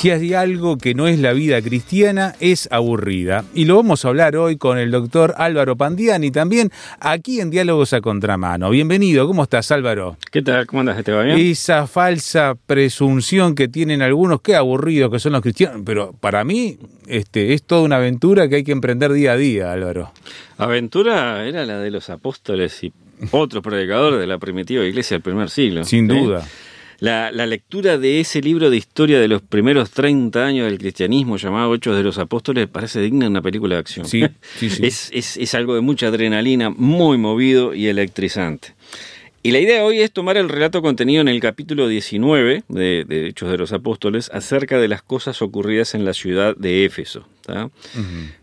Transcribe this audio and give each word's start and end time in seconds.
Si 0.00 0.10
hay 0.10 0.32
algo 0.32 0.78
que 0.78 0.94
no 0.94 1.08
es 1.08 1.18
la 1.18 1.34
vida 1.34 1.60
cristiana, 1.60 2.34
es 2.40 2.68
aburrida. 2.72 3.44
Y 3.52 3.66
lo 3.66 3.76
vamos 3.76 4.02
a 4.02 4.08
hablar 4.08 4.34
hoy 4.34 4.56
con 4.56 4.78
el 4.78 4.90
doctor 4.90 5.34
Álvaro 5.36 5.76
Pandiani, 5.76 6.30
también 6.30 6.70
aquí 7.00 7.38
en 7.38 7.50
Diálogos 7.50 7.92
a 7.92 8.00
Contramano. 8.00 8.70
Bienvenido, 8.70 9.26
¿cómo 9.26 9.42
estás 9.42 9.70
Álvaro? 9.72 10.16
¿Qué 10.32 10.40
tal? 10.40 10.66
¿Cómo 10.66 10.80
andas? 10.80 11.04
¿Te 11.04 11.12
va 11.12 11.24
bien? 11.24 11.38
Esa 11.38 11.86
falsa 11.86 12.56
presunción 12.64 13.54
que 13.54 13.68
tienen 13.68 14.00
algunos, 14.00 14.40
qué 14.40 14.56
aburridos 14.56 15.10
que 15.10 15.18
son 15.18 15.32
los 15.32 15.42
cristianos, 15.42 15.82
pero 15.84 16.14
para 16.18 16.44
mí 16.44 16.78
este, 17.06 17.52
es 17.52 17.62
toda 17.64 17.82
una 17.82 17.96
aventura 17.96 18.48
que 18.48 18.56
hay 18.56 18.64
que 18.64 18.72
emprender 18.72 19.12
día 19.12 19.32
a 19.32 19.36
día, 19.36 19.70
Álvaro. 19.70 20.12
Aventura 20.56 21.46
era 21.46 21.66
la 21.66 21.78
de 21.78 21.90
los 21.90 22.08
apóstoles 22.08 22.84
y 22.84 22.90
otros 23.32 23.62
predicadores 23.62 24.18
de 24.18 24.26
la 24.26 24.38
primitiva 24.38 24.82
iglesia 24.82 25.16
del 25.16 25.22
primer 25.22 25.50
siglo. 25.50 25.84
Sin 25.84 26.08
¿sí? 26.10 26.18
duda. 26.18 26.42
La, 27.00 27.32
la 27.32 27.46
lectura 27.46 27.98
de 27.98 28.20
ese 28.20 28.40
libro 28.40 28.70
de 28.70 28.76
historia 28.76 29.18
de 29.20 29.28
los 29.28 29.42
primeros 29.42 29.90
30 29.90 30.44
años 30.44 30.66
del 30.66 30.78
cristianismo 30.78 31.36
llamado 31.38 31.74
Hechos 31.74 31.96
de 31.96 32.02
los 32.02 32.18
Apóstoles 32.18 32.68
parece 32.68 33.00
digna 33.00 33.24
de 33.24 33.30
una 33.30 33.42
película 33.42 33.76
de 33.76 33.80
acción. 33.80 34.06
Sí, 34.06 34.22
sí, 34.58 34.70
sí. 34.70 34.86
Es, 34.86 35.10
es, 35.12 35.36
es 35.36 35.54
algo 35.54 35.74
de 35.74 35.80
mucha 35.80 36.08
adrenalina, 36.08 36.70
muy 36.70 37.16
movido 37.18 37.74
y 37.74 37.88
electrizante. 37.88 38.74
Y 39.42 39.52
la 39.52 39.58
idea 39.58 39.84
hoy 39.84 40.00
es 40.00 40.12
tomar 40.12 40.36
el 40.36 40.50
relato 40.50 40.82
contenido 40.82 41.22
en 41.22 41.28
el 41.28 41.40
capítulo 41.40 41.88
19 41.88 42.64
de, 42.68 43.04
de 43.08 43.28
Hechos 43.28 43.50
de 43.50 43.56
los 43.56 43.72
Apóstoles 43.72 44.30
acerca 44.34 44.78
de 44.78 44.86
las 44.86 45.00
cosas 45.00 45.40
ocurridas 45.40 45.94
en 45.94 46.04
la 46.04 46.12
ciudad 46.12 46.54
de 46.56 46.84
Éfeso. 46.84 47.26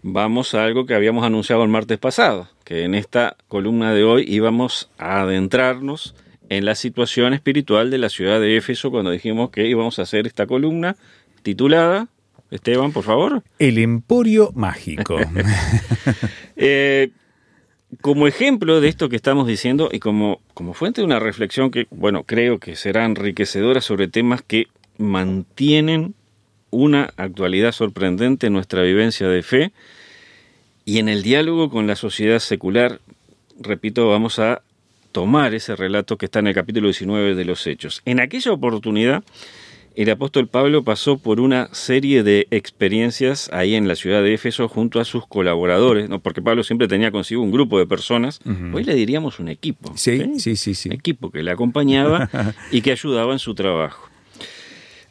Vamos 0.01 0.53
a 0.53 0.65
algo 0.65 0.85
que 0.85 0.93
habíamos 0.93 1.25
anunciado 1.25 1.63
el 1.63 1.69
martes 1.69 1.97
pasado, 1.97 2.49
que 2.63 2.83
en 2.83 2.95
esta 2.95 3.37
columna 3.47 3.93
de 3.93 4.03
hoy 4.03 4.25
íbamos 4.27 4.89
a 4.97 5.21
adentrarnos 5.21 6.15
en 6.49 6.65
la 6.65 6.75
situación 6.75 7.33
espiritual 7.33 7.91
de 7.91 7.97
la 7.97 8.09
ciudad 8.09 8.39
de 8.39 8.57
Éfeso 8.57 8.91
cuando 8.91 9.11
dijimos 9.11 9.49
que 9.49 9.67
íbamos 9.67 9.99
a 9.99 10.03
hacer 10.03 10.27
esta 10.27 10.45
columna 10.47 10.95
titulada, 11.43 12.07
Esteban, 12.51 12.91
por 12.91 13.03
favor. 13.03 13.43
El 13.59 13.77
emporio 13.77 14.51
mágico. 14.55 15.17
Eh, 16.59 17.11
como 18.01 18.25
ejemplo 18.25 18.81
de 18.81 18.87
esto 18.87 19.09
que 19.09 19.15
estamos 19.15 19.45
diciendo 19.45 19.89
y 19.91 19.99
como, 19.99 20.41
como 20.55 20.73
fuente 20.73 21.01
de 21.01 21.05
una 21.05 21.19
reflexión 21.19 21.69
que, 21.69 21.85
bueno, 21.91 22.23
creo 22.23 22.57
que 22.57 22.75
será 22.75 23.05
enriquecedora 23.05 23.79
sobre 23.79 24.07
temas 24.07 24.41
que 24.41 24.67
mantienen 24.97 26.15
una 26.71 27.13
actualidad 27.15 27.73
sorprendente 27.73 28.47
en 28.47 28.53
nuestra 28.53 28.81
vivencia 28.81 29.27
de 29.27 29.43
fe 29.43 29.71
y 30.83 30.97
en 30.97 31.09
el 31.09 31.21
diálogo 31.21 31.69
con 31.69 31.85
la 31.85 31.95
sociedad 31.95 32.39
secular, 32.39 32.99
repito, 33.59 34.09
vamos 34.09 34.39
a 34.39 34.63
tomar 35.17 35.55
ese 35.55 35.75
relato 35.75 36.15
que 36.15 36.25
está 36.27 36.37
en 36.37 36.45
el 36.45 36.53
capítulo 36.53 36.89
19 36.89 37.33
de 37.33 37.43
los 37.43 37.65
Hechos. 37.65 38.03
En 38.05 38.19
aquella 38.19 38.51
oportunidad, 38.51 39.23
el 39.95 40.11
apóstol 40.11 40.47
Pablo 40.47 40.83
pasó 40.83 41.17
por 41.17 41.39
una 41.39 41.69
serie 41.73 42.21
de 42.21 42.45
experiencias 42.51 43.49
ahí 43.51 43.73
en 43.73 43.87
la 43.87 43.95
ciudad 43.95 44.21
de 44.21 44.35
Éfeso 44.35 44.67
junto 44.67 44.99
a 44.99 45.05
sus 45.05 45.25
colaboradores, 45.25 46.07
¿no? 46.07 46.19
porque 46.19 46.43
Pablo 46.43 46.61
siempre 46.63 46.87
tenía 46.87 47.09
consigo 47.09 47.41
un 47.41 47.49
grupo 47.49 47.79
de 47.79 47.87
personas, 47.87 48.41
hoy 48.71 48.83
le 48.83 48.93
diríamos 48.93 49.39
un 49.39 49.47
equipo. 49.47 49.91
Sí, 49.95 50.37
sí, 50.37 50.55
sí, 50.55 50.75
sí. 50.75 50.89
Un 50.89 50.93
equipo 50.93 51.31
que 51.31 51.41
le 51.41 51.49
acompañaba 51.49 52.29
y 52.71 52.81
que 52.81 52.91
ayudaba 52.91 53.33
en 53.33 53.39
su 53.39 53.55
trabajo. 53.55 54.07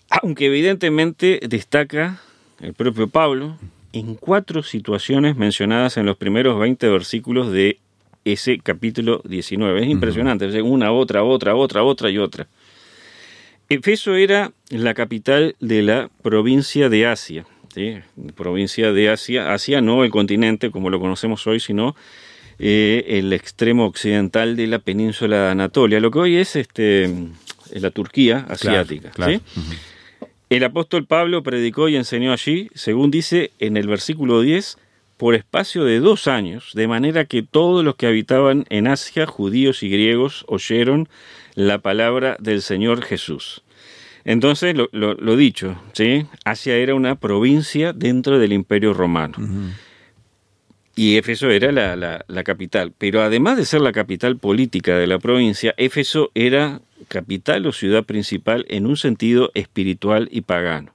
Aunque 0.08 0.46
evidentemente 0.46 1.40
destaca 1.48 2.20
el 2.60 2.74
propio 2.74 3.08
Pablo 3.08 3.56
en 3.92 4.14
cuatro 4.14 4.62
situaciones 4.62 5.34
mencionadas 5.34 5.96
en 5.96 6.06
los 6.06 6.16
primeros 6.16 6.60
20 6.60 6.88
versículos 6.90 7.50
de 7.50 7.80
ese 8.26 8.58
capítulo 8.58 9.22
19. 9.24 9.82
Es 9.82 9.88
impresionante, 9.88 10.60
una, 10.60 10.90
otra, 10.90 11.22
otra, 11.22 11.54
otra, 11.54 11.84
otra 11.84 12.10
y 12.10 12.18
otra. 12.18 12.48
Efeso 13.68 14.16
era 14.16 14.52
la 14.68 14.94
capital 14.94 15.54
de 15.60 15.82
la 15.82 16.10
provincia 16.22 16.88
de 16.88 17.06
Asia. 17.06 17.46
¿sí? 17.72 17.98
Provincia 18.34 18.92
de 18.92 19.10
Asia, 19.10 19.52
Asia 19.52 19.80
no 19.80 20.02
el 20.04 20.10
continente 20.10 20.72
como 20.72 20.90
lo 20.90 20.98
conocemos 20.98 21.46
hoy, 21.46 21.60
sino 21.60 21.94
eh, 22.58 23.04
el 23.08 23.32
extremo 23.32 23.86
occidental 23.86 24.56
de 24.56 24.66
la 24.66 24.80
península 24.80 25.44
de 25.44 25.50
Anatolia, 25.50 26.00
lo 26.00 26.10
que 26.10 26.18
hoy 26.18 26.36
es 26.36 26.56
este, 26.56 27.12
la 27.72 27.90
Turquía 27.92 28.44
asiática. 28.48 29.12
El 30.48 30.64
apóstol 30.64 31.06
Pablo 31.06 31.42
predicó 31.42 31.88
y 31.88 31.96
enseñó 31.96 32.32
allí, 32.32 32.70
según 32.74 33.10
dice 33.10 33.50
en 33.58 33.76
el 33.76 33.88
versículo 33.88 34.40
10, 34.40 34.78
por 35.16 35.34
espacio 35.34 35.84
de 35.84 36.00
dos 36.00 36.28
años, 36.28 36.72
de 36.74 36.88
manera 36.88 37.24
que 37.24 37.42
todos 37.42 37.84
los 37.84 37.96
que 37.96 38.06
habitaban 38.06 38.66
en 38.68 38.86
Asia, 38.86 39.26
judíos 39.26 39.82
y 39.82 39.88
griegos, 39.88 40.44
oyeron 40.48 41.08
la 41.54 41.78
palabra 41.78 42.36
del 42.38 42.60
Señor 42.62 43.02
Jesús. 43.02 43.62
Entonces, 44.24 44.74
lo, 44.76 44.88
lo- 44.92 45.14
lo 45.14 45.36
dicho, 45.36 45.80
¿sí? 45.92 46.26
Asia 46.44 46.76
era 46.76 46.94
una 46.94 47.14
provincia 47.14 47.92
dentro 47.92 48.38
del 48.38 48.52
imperio 48.52 48.92
romano. 48.92 49.36
Y 50.94 51.16
Éfeso 51.18 51.50
era 51.50 51.72
la, 51.72 51.94
la- 51.94 52.24
la 52.26 52.42
capital. 52.42 52.92
Pero 52.96 53.22
además 53.22 53.56
de 53.56 53.64
ser 53.66 53.80
la 53.82 53.92
capital 53.92 54.36
política 54.38 54.96
de 54.96 55.06
la 55.06 55.18
provincia, 55.18 55.74
Éfeso 55.76 56.30
era 56.34 56.80
capital 57.08 57.66
o 57.66 57.72
ciudad 57.72 58.04
principal 58.04 58.64
en 58.68 58.86
un 58.86 58.96
sentido 58.96 59.50
espiritual 59.54 60.28
y 60.32 60.40
pagano. 60.40 60.92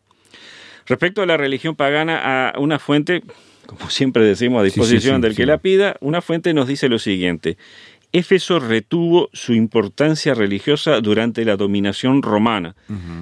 Respecto 0.87 1.21
a 1.21 1.25
la 1.27 1.37
religión 1.37 1.75
pagana, 1.75 2.49
a 2.49 2.59
una 2.59 2.79
fuente, 2.79 3.21
como 3.65 3.89
siempre 3.89 4.25
decimos 4.25 4.61
a 4.61 4.63
sí, 4.63 4.65
disposición 4.65 5.17
sí, 5.17 5.21
del 5.21 5.35
que 5.35 5.45
la 5.45 5.57
pida, 5.59 5.95
una 6.01 6.21
fuente 6.21 6.53
nos 6.53 6.67
dice 6.67 6.89
lo 6.89 6.99
siguiente. 6.99 7.57
Éfeso 8.13 8.59
retuvo 8.59 9.29
su 9.31 9.53
importancia 9.53 10.33
religiosa 10.33 10.99
durante 10.99 11.45
la 11.45 11.55
dominación 11.55 12.21
romana. 12.21 12.75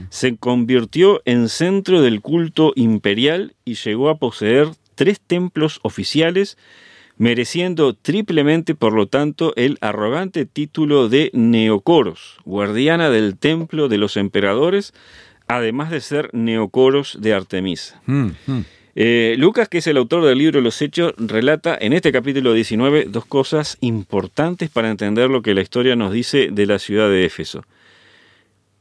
Se 0.09 0.35
convirtió 0.38 1.22
en 1.25 1.47
centro 1.47 2.01
del 2.01 2.22
culto 2.22 2.73
imperial 2.75 3.53
y 3.66 3.75
llegó 3.75 4.09
a 4.09 4.17
poseer 4.17 4.69
tres 4.95 5.19
templos 5.19 5.79
oficiales, 5.83 6.57
mereciendo 7.17 7.94
triplemente, 7.94 8.73
por 8.73 8.94
lo 8.94 9.07
tanto, 9.07 9.53
el 9.57 9.77
arrogante 9.81 10.45
título 10.45 11.07
de 11.07 11.29
Neocoros, 11.33 12.38
guardiana 12.44 13.11
del 13.11 13.38
templo 13.38 13.89
de 13.89 14.00
los 14.00 14.17
emperadores, 14.17 14.94
además 15.47 15.91
de 15.91 16.01
ser 16.01 16.29
Neocoros 16.33 17.17
de 17.21 17.33
Artemisa. 17.35 18.01
Mm, 18.07 18.29
mm. 18.47 18.66
Eh, 19.01 19.35
Lucas, 19.37 19.69
que 19.69 19.77
es 19.77 19.87
el 19.87 19.95
autor 19.95 20.25
del 20.25 20.37
libro 20.37 20.59
Los 20.59 20.81
Hechos, 20.81 21.13
relata 21.17 21.77
en 21.79 21.93
este 21.93 22.11
capítulo 22.11 22.51
19 22.51 23.05
dos 23.05 23.23
cosas 23.23 23.77
importantes 23.79 24.69
para 24.69 24.89
entender 24.89 25.29
lo 25.29 25.41
que 25.41 25.53
la 25.53 25.61
historia 25.61 25.95
nos 25.95 26.11
dice 26.11 26.49
de 26.51 26.65
la 26.65 26.79
ciudad 26.79 27.09
de 27.09 27.23
Éfeso. 27.23 27.63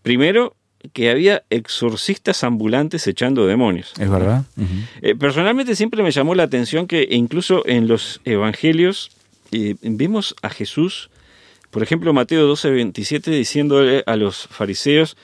Primero, 0.03 0.57
que 0.93 1.09
había 1.11 1.45
exorcistas 1.51 2.43
ambulantes 2.43 3.07
echando 3.07 3.47
demonios. 3.47 3.93
Es 3.97 4.11
verdad. 4.11 4.43
Eh, 5.03 5.15
personalmente 5.15 5.77
siempre 5.77 6.03
me 6.03 6.11
llamó 6.11 6.35
la 6.35 6.43
atención 6.43 6.89
que 6.89 7.07
incluso 7.09 7.63
en 7.69 7.87
los 7.87 8.21
evangelios 8.25 9.13
eh, 9.53 9.77
vemos 9.83 10.35
a 10.43 10.51
Jesús, 10.51 11.11
por 11.71 11.85
ejemplo 11.85 12.13
Mateo 12.13 12.45
12, 12.45 12.71
27, 12.71 13.31
diciéndole 13.31 14.03
a 14.05 14.17
los 14.17 14.49
fariseos, 14.49 15.17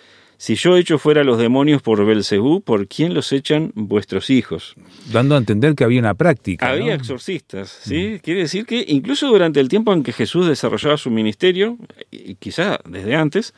si 0.44 0.56
yo 0.56 0.76
echo 0.76 0.98
fuera 0.98 1.24
los 1.24 1.38
demonios 1.38 1.80
por 1.80 2.04
Belcebú, 2.04 2.60
¿por 2.60 2.86
quién 2.86 3.14
los 3.14 3.32
echan 3.32 3.72
vuestros 3.74 4.28
hijos? 4.28 4.74
Dando 5.10 5.36
a 5.36 5.38
entender 5.38 5.74
que 5.74 5.84
había 5.84 6.00
una 6.00 6.12
práctica. 6.12 6.68
Había 6.68 6.88
¿no? 6.88 7.00
exorcistas, 7.00 7.70
¿sí? 7.82 8.20
Quiere 8.22 8.40
decir 8.40 8.66
que 8.66 8.84
incluso 8.86 9.28
durante 9.28 9.58
el 9.58 9.70
tiempo 9.70 9.94
en 9.94 10.02
que 10.02 10.12
Jesús 10.12 10.46
desarrollaba 10.46 10.98
su 10.98 11.10
ministerio, 11.10 11.78
y 12.10 12.34
quizá 12.34 12.78
desde 12.84 13.16
antes, 13.16 13.54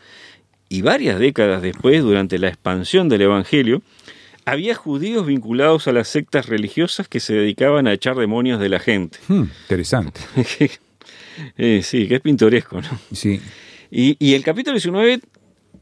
y 0.68 0.82
varias 0.82 1.18
décadas 1.18 1.60
después, 1.60 2.04
durante 2.04 2.38
la 2.38 2.46
expansión 2.46 3.08
del 3.08 3.22
Evangelio, 3.22 3.82
había 4.44 4.76
judíos 4.76 5.26
vinculados 5.26 5.88
a 5.88 5.92
las 5.92 6.06
sectas 6.06 6.46
religiosas 6.46 7.08
que 7.08 7.18
se 7.18 7.34
dedicaban 7.34 7.88
a 7.88 7.94
echar 7.94 8.14
demonios 8.14 8.60
de 8.60 8.68
la 8.68 8.78
gente. 8.78 9.18
Mm, 9.26 9.42
interesante. 9.62 10.20
Eh, 11.58 11.82
sí, 11.82 12.08
que 12.08 12.14
es 12.14 12.20
pintoresco, 12.22 12.80
¿no? 12.80 12.88
Sí. 13.12 13.42
Y, 13.90 14.16
y 14.18 14.32
el 14.32 14.42
capítulo 14.42 14.72
19 14.72 15.20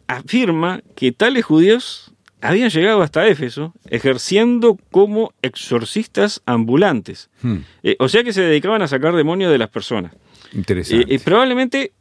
afirma 0.07 0.83
que 0.97 1.13
tales 1.13 1.45
judíos 1.45 2.13
habían 2.41 2.69
llegado 2.71 3.01
hasta 3.03 3.27
Éfeso 3.27 3.73
ejerciendo 3.89 4.79
como 4.91 5.33
exorcistas 5.43 6.43
ambulantes. 6.47 7.31
Mm, 7.43 7.57
Eh, 7.83 7.97
o 7.99 8.09
sea 8.09 8.23
que 8.23 8.33
se 8.33 8.43
dedicaban 8.43 8.83
a 8.83 8.87
sacar 8.89 9.15
demonios 9.15 9.51
de 9.51 9.59
las 9.59 9.71
personas. 9.71 10.13
interesante. 10.53 11.05
Eh, 11.13 11.17
eh, 11.17 11.21
probablemente, 11.25 11.93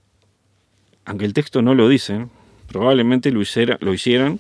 aunque 1.06 1.26
el 1.26 1.34
texto 1.34 1.62
no 1.62 1.76
lo 1.76 1.88
dice, 1.90 2.28
probablemente 2.68 3.32
lo, 3.32 3.42
hiciera- 3.42 3.78
lo 3.82 3.94
hicieran 3.94 4.40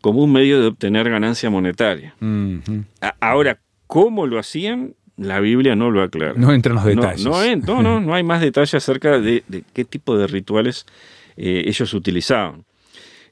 como 0.00 0.22
un 0.24 0.32
medio 0.32 0.60
de 0.60 0.66
obtener 0.68 1.10
ganancia 1.10 1.50
monetaria. 1.50 2.14
A- 3.00 3.14
ahora, 3.20 3.60
¿cómo 3.86 4.26
lo 4.26 4.38
hacían? 4.38 4.94
La 5.16 5.38
Biblia 5.40 5.76
no 5.76 5.90
lo 5.90 6.02
aclara. 6.02 6.32
No 6.36 6.50
entra 6.54 6.70
en 6.70 6.76
los 6.76 6.84
detalles. 6.86 7.24
No, 7.24 7.42
no, 7.56 7.82
no, 7.82 8.00
no 8.06 8.14
hay 8.14 8.22
más 8.22 8.40
detalles 8.40 8.72
acerca 8.74 9.18
de, 9.20 9.44
de 9.48 9.64
qué 9.74 9.84
tipo 9.84 10.16
de 10.16 10.26
rituales 10.26 10.86
eh, 11.36 11.64
ellos 11.66 11.92
utilizaban. 11.92 12.64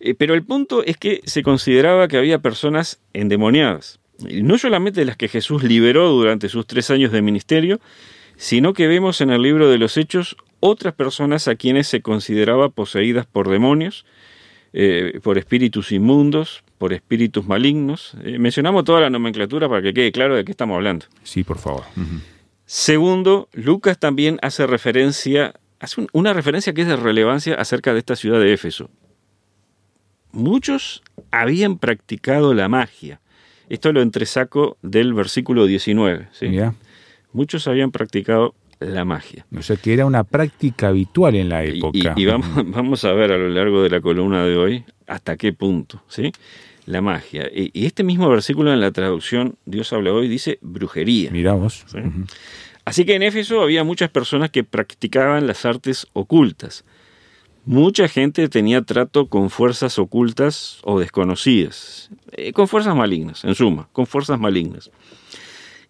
Eh, 0.01 0.15
pero 0.15 0.35
el 0.35 0.45
punto 0.45 0.83
es 0.85 0.97
que 0.97 1.21
se 1.25 1.43
consideraba 1.43 2.09
que 2.09 2.17
había 2.19 2.39
personas 2.41 3.01
endemoniadas. 3.13 4.01
No 4.21 4.59
solamente 4.59 5.05
las 5.05 5.17
que 5.17 5.29
Jesús 5.29 5.63
liberó 5.63 6.09
durante 6.11 6.49
sus 6.49 6.67
tres 6.67 6.91
años 6.91 7.13
de 7.13 7.23
ministerio, 7.23 7.81
sino 8.37 8.73
que 8.73 8.87
vemos 8.89 9.21
en 9.21 9.31
el 9.31 9.43
libro 9.43 9.69
de 9.69 9.79
los 9.79 9.97
Hechos 9.97 10.37
otras 10.61 10.95
personas 10.95 11.47
a 11.49 11.55
quienes 11.57 11.87
se 11.89 12.01
consideraba 12.03 12.69
poseídas 12.69 13.27
por 13.27 13.49
demonios, 13.49 14.05
eh, 14.73 15.21
por 15.23 15.39
espíritus 15.39 15.93
inmundos, 15.93 16.63
por 16.79 16.93
espíritus 16.93 17.47
malignos. 17.47 18.15
Eh, 18.25 18.39
mencionamos 18.39 18.85
toda 18.85 19.01
la 19.01 19.11
nomenclatura 19.11 19.69
para 19.69 19.83
que 19.83 19.95
quede 19.95 20.13
claro 20.13 20.37
de 20.37 20.45
qué 20.45 20.51
estamos 20.53 20.77
hablando. 20.77 21.07
Sí, 21.23 21.43
por 21.45 21.59
favor. 21.59 21.85
Segundo, 22.67 23.49
Lucas 23.53 23.99
también 23.99 24.39
hace 24.43 24.67
referencia, 24.67 25.55
hace 25.81 26.01
un- 26.03 26.09
una 26.13 26.33
referencia 26.33 26.73
que 26.75 26.83
es 26.83 26.89
de 26.89 26.97
relevancia 26.97 27.55
acerca 27.55 27.93
de 27.93 28.01
esta 28.01 28.15
ciudad 28.17 28.41
de 28.41 28.53
Éfeso. 28.53 28.91
Muchos 30.33 31.03
habían 31.31 31.79
practicado 31.79 32.55
la 32.55 32.69
magia. 32.69 33.21
Esto 33.69 33.93
lo 33.93 34.01
entresaco 34.03 34.77
del 34.83 35.15
versículo 35.15 35.67
19. 35.67 36.29
¿sí? 36.33 36.49
Mirá. 36.49 36.75
Muchos 37.33 37.69
habían 37.69 37.91
practicado 37.91 38.55
la 38.81 39.05
magia. 39.05 39.47
O 39.57 39.63
sea 39.63 39.77
que 39.77 39.93
era 39.93 40.07
una 40.07 40.25
práctica 40.25 40.89
habitual 40.89 41.35
en 41.35 41.49
la 41.49 41.65
época. 41.65 42.15
Y, 42.17 42.23
y 42.23 42.27
vamos, 42.27 42.49
vamos 42.67 43.05
a 43.05 43.13
ver 43.13 43.33
a 43.33 43.39
lo 43.39 43.49
largo 43.49 43.83
de 43.83 43.91
la 43.91 44.01
columna 44.01 44.45
de 44.45 44.57
hoy 44.57 44.85
hasta 45.07 45.37
qué 45.37 45.53
punto, 45.53 46.03
¿sí? 46.09 46.33
La 46.87 47.03
magia. 47.03 47.51
Y, 47.53 47.71
y 47.79 47.87
este 47.87 48.05
mismo 48.05 48.29
versículo 48.29 48.73
en 48.73 48.81
la 48.81 48.93
traducción 48.93 49.57
Dios 49.67 49.93
habla 49.93 50.13
hoy 50.13 50.29
dice 50.29 50.59
brujería. 50.63 51.31
Ujú. 51.93 52.25
Así 52.85 53.05
que 53.05 53.15
en 53.15 53.23
Éfeso 53.23 53.61
había 53.61 53.85
muchas 53.85 54.09
personas 54.09 54.51
que 54.51 54.65
practicaban 54.65 55.47
las 55.47 55.67
artes 55.67 56.07
ocultas. 56.15 56.87
Mucha 57.69 58.09
gente 58.09 58.49
tenía 58.49 58.81
trato 58.81 59.27
con 59.29 59.51
fuerzas 59.51 59.99
ocultas 59.99 60.79
o 60.85 60.99
desconocidas, 60.99 62.09
eh, 62.33 62.53
con 62.53 62.67
fuerzas 62.67 62.97
malignas, 62.97 63.45
en 63.45 63.55
suma, 63.55 63.89
con 63.93 64.07
fuerzas 64.07 64.41
malignas. 64.41 64.91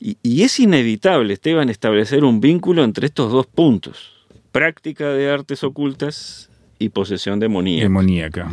Y, 0.01 0.17
y 0.23 0.43
es 0.43 0.59
inevitable, 0.59 1.35
Esteban, 1.35 1.69
establecer 1.71 2.25
un 2.25 2.41
vínculo 2.41 2.83
entre 2.83 3.07
estos 3.07 3.31
dos 3.31 3.47
puntos, 3.47 4.13
práctica 4.51 5.09
de 5.11 5.31
artes 5.31 5.63
ocultas 5.63 6.51
y 6.81 6.89
posesión 6.89 7.39
demoníaca. 7.39 7.85
Demoníaca. 7.85 8.51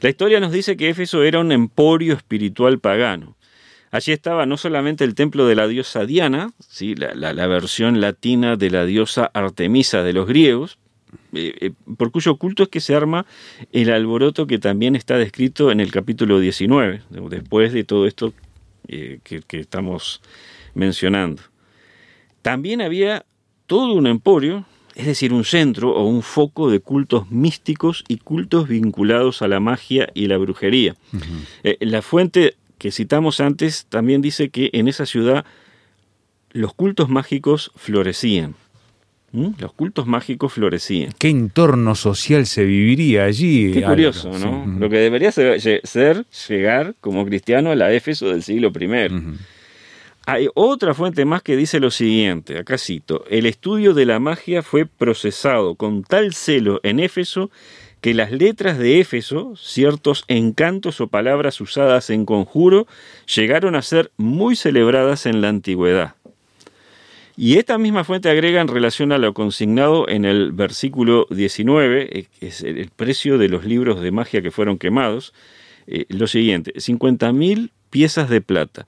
La 0.00 0.08
historia 0.08 0.38
nos 0.38 0.52
dice 0.52 0.76
que 0.76 0.90
Éfeso 0.90 1.24
era 1.24 1.40
un 1.40 1.50
emporio 1.50 2.14
espiritual 2.14 2.78
pagano. 2.78 3.36
Allí 3.90 4.12
estaba 4.12 4.46
no 4.46 4.56
solamente 4.56 5.02
el 5.02 5.16
templo 5.16 5.46
de 5.48 5.56
la 5.56 5.66
diosa 5.66 6.06
Diana, 6.06 6.52
¿sí? 6.60 6.94
la, 6.94 7.14
la- 7.14 7.32
la 7.32 7.46
versión 7.48 8.00
latina 8.00 8.54
de 8.56 8.70
la 8.70 8.84
diosa 8.84 9.28
Artemisa 9.34 10.04
de 10.04 10.12
los 10.12 10.28
griegos, 10.28 10.78
eh, 11.32 11.54
eh, 11.60 11.70
por 11.96 12.10
cuyo 12.10 12.36
culto 12.36 12.62
es 12.62 12.68
que 12.68 12.80
se 12.80 12.94
arma 12.94 13.26
el 13.72 13.90
alboroto 13.90 14.46
que 14.46 14.58
también 14.58 14.96
está 14.96 15.16
descrito 15.16 15.70
en 15.70 15.80
el 15.80 15.90
capítulo 15.90 16.40
19, 16.40 17.02
después 17.28 17.72
de 17.72 17.84
todo 17.84 18.06
esto 18.06 18.32
eh, 18.88 19.20
que, 19.22 19.42
que 19.42 19.60
estamos 19.60 20.20
mencionando. 20.74 21.42
También 22.42 22.80
había 22.80 23.24
todo 23.66 23.92
un 23.92 24.06
emporio, 24.06 24.64
es 24.94 25.06
decir, 25.06 25.32
un 25.32 25.44
centro 25.44 25.90
o 25.90 26.06
un 26.06 26.22
foco 26.22 26.70
de 26.70 26.80
cultos 26.80 27.30
místicos 27.30 28.04
y 28.08 28.18
cultos 28.18 28.68
vinculados 28.68 29.42
a 29.42 29.48
la 29.48 29.60
magia 29.60 30.10
y 30.14 30.26
la 30.26 30.38
brujería. 30.38 30.96
La 31.80 32.02
fuente 32.02 32.56
que 32.78 32.90
citamos 32.90 33.40
antes 33.40 33.86
también 33.88 34.22
dice 34.22 34.48
que 34.48 34.70
en 34.72 34.88
esa 34.88 35.06
ciudad 35.06 35.44
los 36.50 36.74
cultos 36.74 37.08
mágicos 37.08 37.70
florecían. 37.76 38.54
¿Mm? 39.32 39.50
Los 39.58 39.72
cultos 39.72 40.06
mágicos 40.06 40.52
florecían. 40.52 41.12
¿Qué 41.18 41.28
entorno 41.28 41.94
social 41.94 42.46
se 42.46 42.64
viviría 42.64 43.24
allí? 43.24 43.72
Qué 43.72 43.82
curioso? 43.82 44.30
¿no? 44.30 44.64
Sí. 44.64 44.80
Lo 44.80 44.90
que 44.90 44.98
debería 44.98 45.30
ser, 45.30 46.26
llegar 46.48 46.94
como 47.00 47.24
cristiano 47.24 47.70
a 47.70 47.76
la 47.76 47.92
Éfeso 47.92 48.28
del 48.28 48.42
siglo 48.42 48.72
I. 48.78 49.10
Hay 50.26 50.48
otra 50.54 50.94
fuente 50.94 51.24
más 51.24 51.42
que 51.42 51.56
dice 51.56 51.80
lo 51.80 51.90
siguiente, 51.90 52.58
acá 52.58 52.76
cito, 52.76 53.24
el 53.30 53.46
estudio 53.46 53.94
de 53.94 54.04
la 54.04 54.20
magia 54.20 54.62
fue 54.62 54.84
procesado 54.84 55.76
con 55.76 56.02
tal 56.02 56.34
celo 56.34 56.78
en 56.82 57.00
Éfeso 57.00 57.50
que 58.00 58.14
las 58.14 58.30
letras 58.30 58.78
de 58.78 59.00
Éfeso, 59.00 59.54
ciertos 59.56 60.24
encantos 60.28 61.00
o 61.00 61.08
palabras 61.08 61.60
usadas 61.60 62.10
en 62.10 62.24
conjuro, 62.24 62.86
llegaron 63.34 63.74
a 63.74 63.82
ser 63.82 64.10
muy 64.16 64.56
celebradas 64.56 65.26
en 65.26 65.40
la 65.40 65.48
antigüedad. 65.48 66.14
Y 67.36 67.58
esta 67.58 67.78
misma 67.78 68.04
fuente 68.04 68.28
agrega 68.28 68.60
en 68.60 68.68
relación 68.68 69.12
a 69.12 69.18
lo 69.18 69.32
consignado 69.34 70.08
en 70.08 70.24
el 70.24 70.52
versículo 70.52 71.26
19, 71.30 72.18
eh, 72.18 72.26
que 72.38 72.48
es 72.48 72.62
el 72.62 72.90
precio 72.94 73.38
de 73.38 73.48
los 73.48 73.64
libros 73.64 74.00
de 74.00 74.10
magia 74.10 74.42
que 74.42 74.50
fueron 74.50 74.78
quemados, 74.78 75.32
eh, 75.86 76.06
lo 76.08 76.26
siguiente, 76.26 76.72
50.000 76.74 77.70
piezas 77.90 78.28
de 78.28 78.40
plata, 78.40 78.86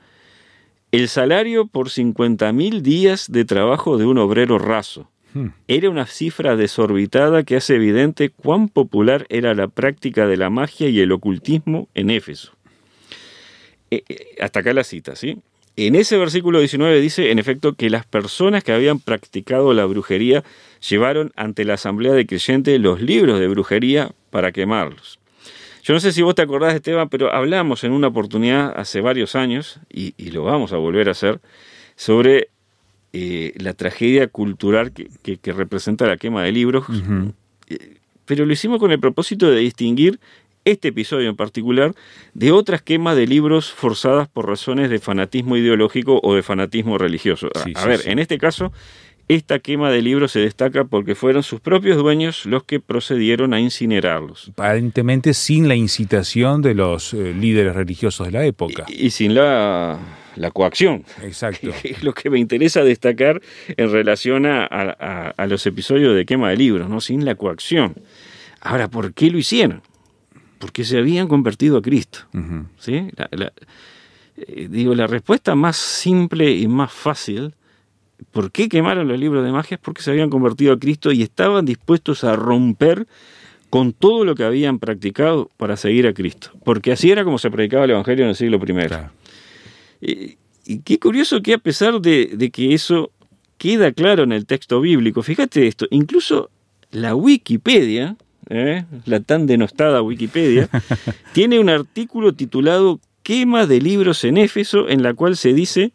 el 0.92 1.08
salario 1.08 1.66
por 1.66 1.88
50.000 1.88 2.82
días 2.82 3.32
de 3.32 3.44
trabajo 3.44 3.96
de 3.96 4.04
un 4.04 4.18
obrero 4.18 4.58
raso. 4.58 5.10
Hmm. 5.34 5.48
Era 5.66 5.88
una 5.88 6.06
cifra 6.06 6.56
desorbitada 6.56 7.42
que 7.42 7.56
hace 7.56 7.76
evidente 7.76 8.28
cuán 8.28 8.68
popular 8.68 9.26
era 9.30 9.54
la 9.54 9.68
práctica 9.68 10.26
de 10.26 10.36
la 10.36 10.50
magia 10.50 10.88
y 10.88 11.00
el 11.00 11.12
ocultismo 11.12 11.88
en 11.94 12.10
Éfeso. 12.10 12.52
Eh, 13.90 14.04
eh, 14.08 14.36
hasta 14.40 14.60
acá 14.60 14.72
la 14.72 14.84
cita, 14.84 15.16
¿sí? 15.16 15.38
En 15.76 15.94
ese 15.94 16.18
versículo 16.18 16.58
19 16.58 17.00
dice, 17.00 17.30
en 17.30 17.38
efecto, 17.38 17.72
que 17.74 17.88
las 17.88 18.04
personas 18.04 18.62
que 18.62 18.72
habían 18.72 18.98
practicado 18.98 19.72
la 19.72 19.84
brujería 19.86 20.44
llevaron 20.88 21.32
ante 21.34 21.64
la 21.64 21.74
asamblea 21.74 22.12
de 22.12 22.26
creyentes 22.26 22.78
los 22.80 23.00
libros 23.00 23.40
de 23.40 23.48
brujería 23.48 24.10
para 24.30 24.52
quemarlos. 24.52 25.18
Yo 25.82 25.94
no 25.94 26.00
sé 26.00 26.12
si 26.12 26.22
vos 26.22 26.34
te 26.34 26.42
acordás, 26.42 26.74
Esteban, 26.74 27.08
pero 27.08 27.32
hablamos 27.32 27.84
en 27.84 27.92
una 27.92 28.08
oportunidad 28.08 28.72
hace 28.78 29.00
varios 29.00 29.34
años, 29.34 29.80
y, 29.92 30.14
y 30.16 30.30
lo 30.30 30.44
vamos 30.44 30.72
a 30.72 30.76
volver 30.76 31.08
a 31.08 31.12
hacer, 31.12 31.40
sobre 31.96 32.48
eh, 33.14 33.52
la 33.56 33.72
tragedia 33.72 34.28
cultural 34.28 34.92
que, 34.92 35.08
que- 35.22 35.38
que 35.38 35.52
representa 35.52 36.06
la 36.06 36.16
quema 36.18 36.42
de 36.44 36.52
libros. 36.52 36.84
Eh, 37.68 37.96
pero 38.24 38.46
lo 38.46 38.52
hicimos 38.52 38.78
con 38.78 38.92
el 38.92 39.00
propósito 39.00 39.50
de 39.50 39.58
distinguir 39.58 40.20
este 40.64 40.88
episodio 40.88 41.28
en 41.28 41.36
particular 41.36 41.94
de 42.34 42.52
otras 42.52 42.82
quemas 42.82 43.16
de 43.16 43.26
libros 43.26 43.72
forzadas 43.72 44.28
por 44.28 44.46
razones 44.48 44.90
de 44.90 44.98
fanatismo 44.98 45.56
ideológico 45.56 46.20
o 46.22 46.34
de 46.34 46.42
fanatismo 46.42 46.98
religioso. 46.98 47.48
A, 47.54 47.60
Sí, 47.64 47.72
a 47.74 47.80
sí, 47.82 47.88
ver, 47.88 47.98
sí. 48.00 48.10
en 48.10 48.18
este 48.18 48.38
caso, 48.38 48.72
esta 49.28 49.60
quema 49.60 49.90
de 49.90 50.02
libros 50.02 50.32
se 50.32 50.40
destaca 50.40 50.84
porque 50.84 51.14
fueron 51.14 51.42
sus 51.42 51.60
propios 51.60 51.96
dueños 51.96 52.44
los 52.44 52.64
que 52.64 52.80
procedieron 52.80 53.54
a 53.54 53.60
incinerarlos. 53.60 54.48
Aparentemente 54.50 55.32
sin 55.34 55.68
la 55.68 55.74
incitación 55.74 56.60
de 56.62 56.74
los 56.74 57.14
eh, 57.14 57.32
líderes 57.32 57.74
religiosos 57.74 58.26
de 58.26 58.32
la 58.32 58.44
época. 58.44 58.84
Y, 58.88 59.06
y 59.06 59.10
sin 59.10 59.34
la, 59.34 59.98
la 60.36 60.50
coacción. 60.50 61.04
Exacto. 61.22 61.70
que 61.80 61.88
es 61.92 62.02
lo 62.04 62.12
que 62.14 62.30
me 62.30 62.38
interesa 62.38 62.82
destacar 62.84 63.40
en 63.68 63.90
relación 63.90 64.44
a- 64.46 64.64
a 64.66 65.46
los 65.46 65.64
episodios 65.66 66.14
de 66.14 66.26
quema 66.26 66.50
de 66.50 66.56
libros, 66.56 66.88
¿no? 66.88 67.00
Sin 67.00 67.24
la 67.24 67.34
coacción. 67.36 67.94
Ahora, 68.60 68.88
¿por 68.88 69.12
qué 69.14 69.30
lo 69.30 69.38
hicieron? 69.38 69.82
Porque 70.62 70.84
se 70.84 70.96
habían 70.98 71.26
convertido 71.26 71.76
a 71.78 71.82
Cristo. 71.82 72.20
¿sí? 72.78 73.08
La- 73.16 73.28
la- 73.32 73.52
eh, 74.36 74.68
digo, 74.70 74.94
la 74.94 75.08
respuesta 75.08 75.56
más 75.56 75.76
simple 75.76 76.52
y 76.52 76.68
más 76.68 76.92
fácil, 76.92 77.52
¿por 78.30 78.52
qué 78.52 78.68
quemaron 78.68 79.08
los 79.08 79.18
libros 79.18 79.44
de 79.44 79.50
magia? 79.50 79.74
Es 79.74 79.80
porque 79.80 80.02
se 80.02 80.12
habían 80.12 80.30
convertido 80.30 80.72
a 80.72 80.78
Cristo 80.78 81.10
y 81.10 81.22
estaban 81.22 81.64
dispuestos 81.64 82.22
a 82.22 82.36
romper 82.36 83.08
con 83.70 83.92
todo 83.92 84.24
lo 84.24 84.36
que 84.36 84.44
habían 84.44 84.78
practicado 84.78 85.50
para 85.56 85.76
seguir 85.76 86.06
a 86.06 86.14
Cristo. 86.14 86.50
Porque 86.64 86.92
así 86.92 87.10
era 87.10 87.24
como 87.24 87.38
se 87.38 87.50
predicaba 87.50 87.84
el 87.86 87.90
Evangelio 87.90 88.22
en 88.24 88.28
el 88.30 88.36
siglo 88.36 88.58
I. 88.58 88.86
Claro. 88.86 89.10
Y 90.00 90.78
qué 90.84 90.98
curioso 91.00 91.42
que 91.42 91.54
a 91.54 91.58
pesar 91.58 92.00
de, 92.00 92.30
de 92.34 92.50
que 92.50 92.72
eso 92.72 93.10
queda 93.58 93.90
claro 93.92 94.22
en 94.22 94.32
el 94.32 94.46
texto 94.46 94.80
bíblico, 94.80 95.22
fíjate 95.22 95.66
esto, 95.66 95.86
incluso 95.90 96.50
la 96.92 97.14
Wikipedia, 97.14 98.16
¿eh? 98.48 98.84
la 99.04 99.20
tan 99.20 99.46
denostada 99.46 100.02
Wikipedia, 100.02 100.68
tiene 101.32 101.58
un 101.58 101.68
artículo 101.68 102.34
titulado 102.34 103.00
Quema 103.22 103.66
de 103.66 103.80
libros 103.80 104.24
en 104.24 104.36
Éfeso, 104.36 104.88
en 104.88 105.02
la 105.02 105.14
cual 105.14 105.36
se 105.36 105.52
dice, 105.52 105.92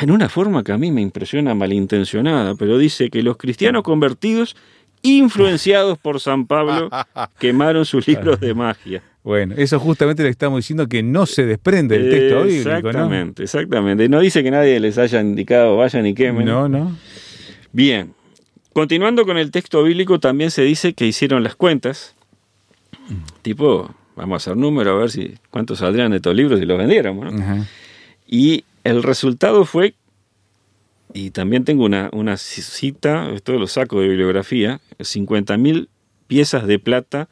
en 0.00 0.10
una 0.10 0.28
forma 0.28 0.62
que 0.62 0.72
a 0.72 0.78
mí 0.78 0.90
me 0.90 1.00
impresiona 1.00 1.54
malintencionada, 1.54 2.54
pero 2.54 2.78
dice 2.78 3.10
que 3.10 3.22
los 3.22 3.36
cristianos 3.36 3.82
convertidos, 3.82 4.56
influenciados 5.02 5.98
por 5.98 6.20
San 6.20 6.46
Pablo, 6.46 6.90
quemaron 7.38 7.84
sus 7.84 8.06
libros 8.06 8.40
de 8.40 8.54
magia. 8.54 9.02
Bueno, 9.22 9.54
eso 9.56 9.80
justamente 9.80 10.22
le 10.22 10.28
estamos 10.28 10.58
diciendo 10.58 10.86
que 10.86 11.02
no 11.02 11.24
se 11.24 11.46
desprende 11.46 11.98
del 11.98 12.10
texto 12.10 12.44
bíblico, 12.44 12.68
¿no? 12.68 12.76
Exactamente, 12.88 13.42
exactamente. 13.44 14.08
No 14.10 14.20
dice 14.20 14.42
que 14.42 14.50
nadie 14.50 14.78
les 14.80 14.98
haya 14.98 15.22
indicado 15.22 15.78
vayan 15.78 16.06
y 16.06 16.14
quemen. 16.14 16.44
No, 16.44 16.68
no. 16.68 16.94
Bien. 17.72 18.12
Continuando 18.74 19.24
con 19.24 19.38
el 19.38 19.50
texto 19.50 19.82
bíblico, 19.84 20.18
también 20.18 20.50
se 20.50 20.62
dice 20.62 20.94
que 20.94 21.06
hicieron 21.06 21.42
las 21.44 21.54
cuentas. 21.54 22.14
Tipo, 23.42 23.94
vamos 24.16 24.34
a 24.34 24.36
hacer 24.36 24.56
número 24.56 24.90
a 24.90 24.98
ver 24.98 25.10
si 25.10 25.34
cuántos 25.50 25.78
saldrían 25.78 26.10
de 26.10 26.16
estos 26.16 26.34
libros 26.34 26.58
si 26.58 26.66
los 26.66 26.76
vendiéramos. 26.76 27.32
¿no? 27.32 27.66
Y 28.26 28.64
el 28.82 29.02
resultado 29.02 29.64
fue, 29.64 29.94
y 31.12 31.30
también 31.30 31.64
tengo 31.64 31.84
una, 31.84 32.10
una 32.12 32.36
cita, 32.36 33.30
esto 33.30 33.52
lo 33.52 33.68
saco 33.68 34.00
de 34.00 34.08
bibliografía, 34.08 34.80
50.000 34.98 35.88
piezas 36.26 36.66
de 36.66 36.78
plata 36.80 37.28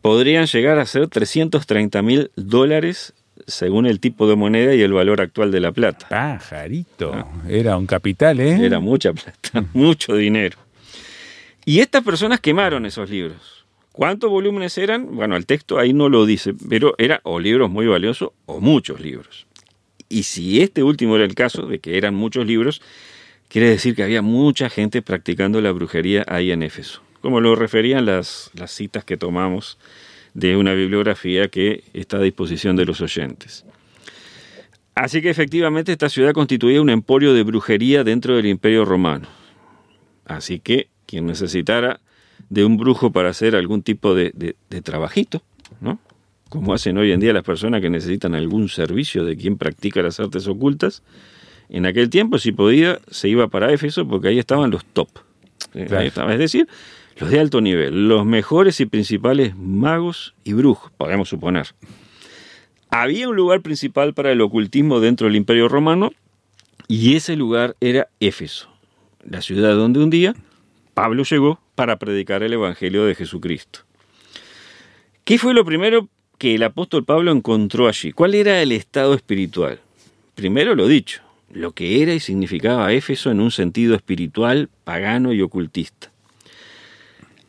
podrían 0.00 0.46
llegar 0.46 0.78
a 0.78 0.86
ser 0.86 1.08
330 1.08 2.02
mil 2.02 2.30
dólares 2.36 3.14
según 3.46 3.86
el 3.86 4.00
tipo 4.00 4.28
de 4.28 4.36
moneda 4.36 4.74
y 4.74 4.82
el 4.82 4.92
valor 4.92 5.20
actual 5.20 5.50
de 5.50 5.60
la 5.60 5.72
plata. 5.72 6.08
Pajarito. 6.08 7.26
Era 7.48 7.76
un 7.76 7.86
capital, 7.86 8.40
¿eh? 8.40 8.64
Era 8.64 8.80
mucha 8.80 9.12
plata, 9.12 9.64
mucho 9.72 10.14
dinero. 10.14 10.58
Y 11.64 11.80
estas 11.80 12.02
personas 12.02 12.40
quemaron 12.40 12.86
esos 12.86 13.10
libros. 13.10 13.66
¿Cuántos 13.92 14.30
volúmenes 14.30 14.78
eran? 14.78 15.16
Bueno, 15.16 15.36
el 15.36 15.44
texto 15.44 15.78
ahí 15.78 15.92
no 15.92 16.08
lo 16.08 16.24
dice, 16.24 16.54
pero 16.68 16.94
eran 16.98 17.20
o 17.24 17.40
libros 17.40 17.68
muy 17.68 17.86
valiosos 17.86 18.30
o 18.46 18.60
muchos 18.60 19.00
libros. 19.00 19.46
Y 20.08 20.22
si 20.22 20.62
este 20.62 20.82
último 20.82 21.16
era 21.16 21.24
el 21.24 21.34
caso, 21.34 21.66
de 21.66 21.80
que 21.80 21.98
eran 21.98 22.14
muchos 22.14 22.46
libros, 22.46 22.80
quiere 23.48 23.68
decir 23.68 23.94
que 23.94 24.02
había 24.02 24.22
mucha 24.22 24.70
gente 24.70 25.02
practicando 25.02 25.60
la 25.60 25.72
brujería 25.72 26.24
ahí 26.28 26.52
en 26.52 26.62
Éfeso. 26.62 27.02
Como 27.20 27.40
lo 27.40 27.56
referían 27.56 28.06
las, 28.06 28.50
las 28.54 28.70
citas 28.70 29.04
que 29.04 29.16
tomamos 29.16 29.78
de 30.38 30.56
una 30.56 30.72
bibliografía 30.72 31.48
que 31.48 31.82
está 31.92 32.18
a 32.18 32.22
disposición 32.22 32.76
de 32.76 32.84
los 32.84 33.00
oyentes. 33.00 33.64
Así 34.94 35.20
que 35.20 35.30
efectivamente 35.30 35.90
esta 35.92 36.08
ciudad 36.08 36.32
constituía 36.32 36.80
un 36.80 36.90
emporio 36.90 37.32
de 37.34 37.42
brujería 37.42 38.04
dentro 38.04 38.36
del 38.36 38.46
imperio 38.46 38.84
romano. 38.84 39.26
Así 40.26 40.60
que 40.60 40.88
quien 41.06 41.26
necesitara 41.26 42.00
de 42.50 42.64
un 42.64 42.76
brujo 42.76 43.10
para 43.10 43.30
hacer 43.30 43.56
algún 43.56 43.82
tipo 43.82 44.14
de, 44.14 44.30
de- 44.34 44.54
de 44.70 44.82
trabajito, 44.82 45.42
¿no? 45.80 45.98
Como 46.48 46.72
hacen 46.72 46.96
hoy 46.98 47.12
en 47.12 47.20
día 47.20 47.32
las 47.32 47.42
personas 47.44 47.80
que 47.80 47.90
necesitan 47.90 48.34
algún 48.34 48.68
servicio 48.68 49.24
de 49.24 49.36
quien 49.36 49.58
practica 49.58 50.02
las 50.02 50.18
artes 50.20 50.46
ocultas, 50.46 51.02
en 51.68 51.84
aquel 51.84 52.08
tiempo, 52.10 52.38
si 52.38 52.52
podía, 52.52 53.00
se 53.10 53.28
iba 53.28 53.48
para 53.48 53.72
Éfeso 53.72 54.06
porque 54.08 54.28
ahí 54.28 54.38
estaban 54.38 54.70
los 54.70 54.84
top. 54.84 55.08
Eh, 55.74 55.84
Claro. 55.86 56.00
ahí 56.00 56.06
estaba, 56.08 56.32
Es 56.32 56.38
decir, 56.38 56.66
los 57.18 57.30
de 57.30 57.40
alto 57.40 57.60
nivel, 57.60 58.08
los 58.08 58.24
mejores 58.24 58.80
y 58.80 58.86
principales 58.86 59.56
magos 59.56 60.34
y 60.44 60.52
brujos, 60.52 60.92
podemos 60.96 61.28
suponer. 61.28 61.68
Había 62.90 63.28
un 63.28 63.36
lugar 63.36 63.60
principal 63.60 64.14
para 64.14 64.30
el 64.30 64.40
ocultismo 64.40 65.00
dentro 65.00 65.26
del 65.26 65.36
Imperio 65.36 65.68
Romano 65.68 66.12
y 66.86 67.16
ese 67.16 67.36
lugar 67.36 67.76
era 67.80 68.08
Éfeso, 68.20 68.70
la 69.28 69.42
ciudad 69.42 69.74
donde 69.74 70.00
un 70.00 70.10
día 70.10 70.34
Pablo 70.94 71.24
llegó 71.24 71.60
para 71.74 71.98
predicar 71.98 72.42
el 72.42 72.52
Evangelio 72.52 73.04
de 73.04 73.14
Jesucristo. 73.14 73.80
¿Qué 75.24 75.38
fue 75.38 75.54
lo 75.54 75.64
primero 75.64 76.08
que 76.38 76.54
el 76.54 76.62
apóstol 76.62 77.04
Pablo 77.04 77.32
encontró 77.32 77.88
allí? 77.88 78.12
¿Cuál 78.12 78.34
era 78.34 78.62
el 78.62 78.72
estado 78.72 79.14
espiritual? 79.14 79.80
Primero 80.34 80.74
lo 80.74 80.86
dicho, 80.86 81.20
lo 81.52 81.72
que 81.72 82.02
era 82.02 82.14
y 82.14 82.20
significaba 82.20 82.92
Éfeso 82.92 83.30
en 83.30 83.40
un 83.40 83.50
sentido 83.50 83.96
espiritual, 83.96 84.70
pagano 84.84 85.32
y 85.32 85.42
ocultista. 85.42 86.10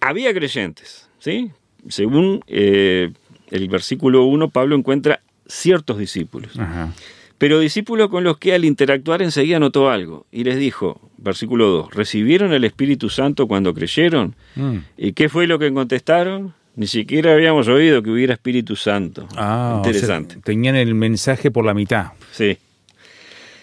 Había 0.02 0.34
creyentes, 0.34 1.10
¿sí? 1.20 1.52
Según 1.88 2.42
eh, 2.48 3.12
el 3.52 3.68
versículo 3.70 4.26
1, 4.26 4.50
Pablo 4.50 4.76
encuentra 4.76 5.22
ciertos 5.48 5.98
discípulos. 5.98 6.58
Ajá. 6.58 6.94
Pero 7.40 7.60
discípulos 7.60 8.10
con 8.10 8.26
los 8.26 8.38
que 8.38 8.54
al 8.54 8.66
interactuar 8.66 9.22
enseguida 9.22 9.60
notó 9.60 9.90
algo 9.90 10.26
y 10.30 10.44
les 10.44 10.58
dijo, 10.58 11.00
versículo 11.18 11.70
2, 11.70 11.94
¿recibieron 11.96 12.52
el 12.52 12.66
Espíritu 12.66 13.10
Santo 13.10 13.48
cuando 13.48 13.74
creyeron? 13.74 14.36
Mm. 14.56 14.78
¿Y 14.98 15.14
qué 15.14 15.30
fue 15.30 15.48
lo 15.48 15.58
que 15.58 15.74
contestaron? 15.74 16.54
Ni 16.76 16.88
siquiera 16.88 17.34
habíamos 17.34 17.70
oído 17.70 18.04
que 18.04 18.10
hubiera 18.10 18.34
Espíritu 18.34 18.76
Santo. 18.76 19.26
Ah, 19.38 19.78
o 19.80 19.84
sea, 19.84 19.92
Interesante. 19.92 20.36
tenían 20.44 20.76
el 20.76 20.94
mensaje 20.96 21.50
por 21.50 21.66
la 21.66 21.74
mitad. 21.74 22.08
Sí. 22.32 22.58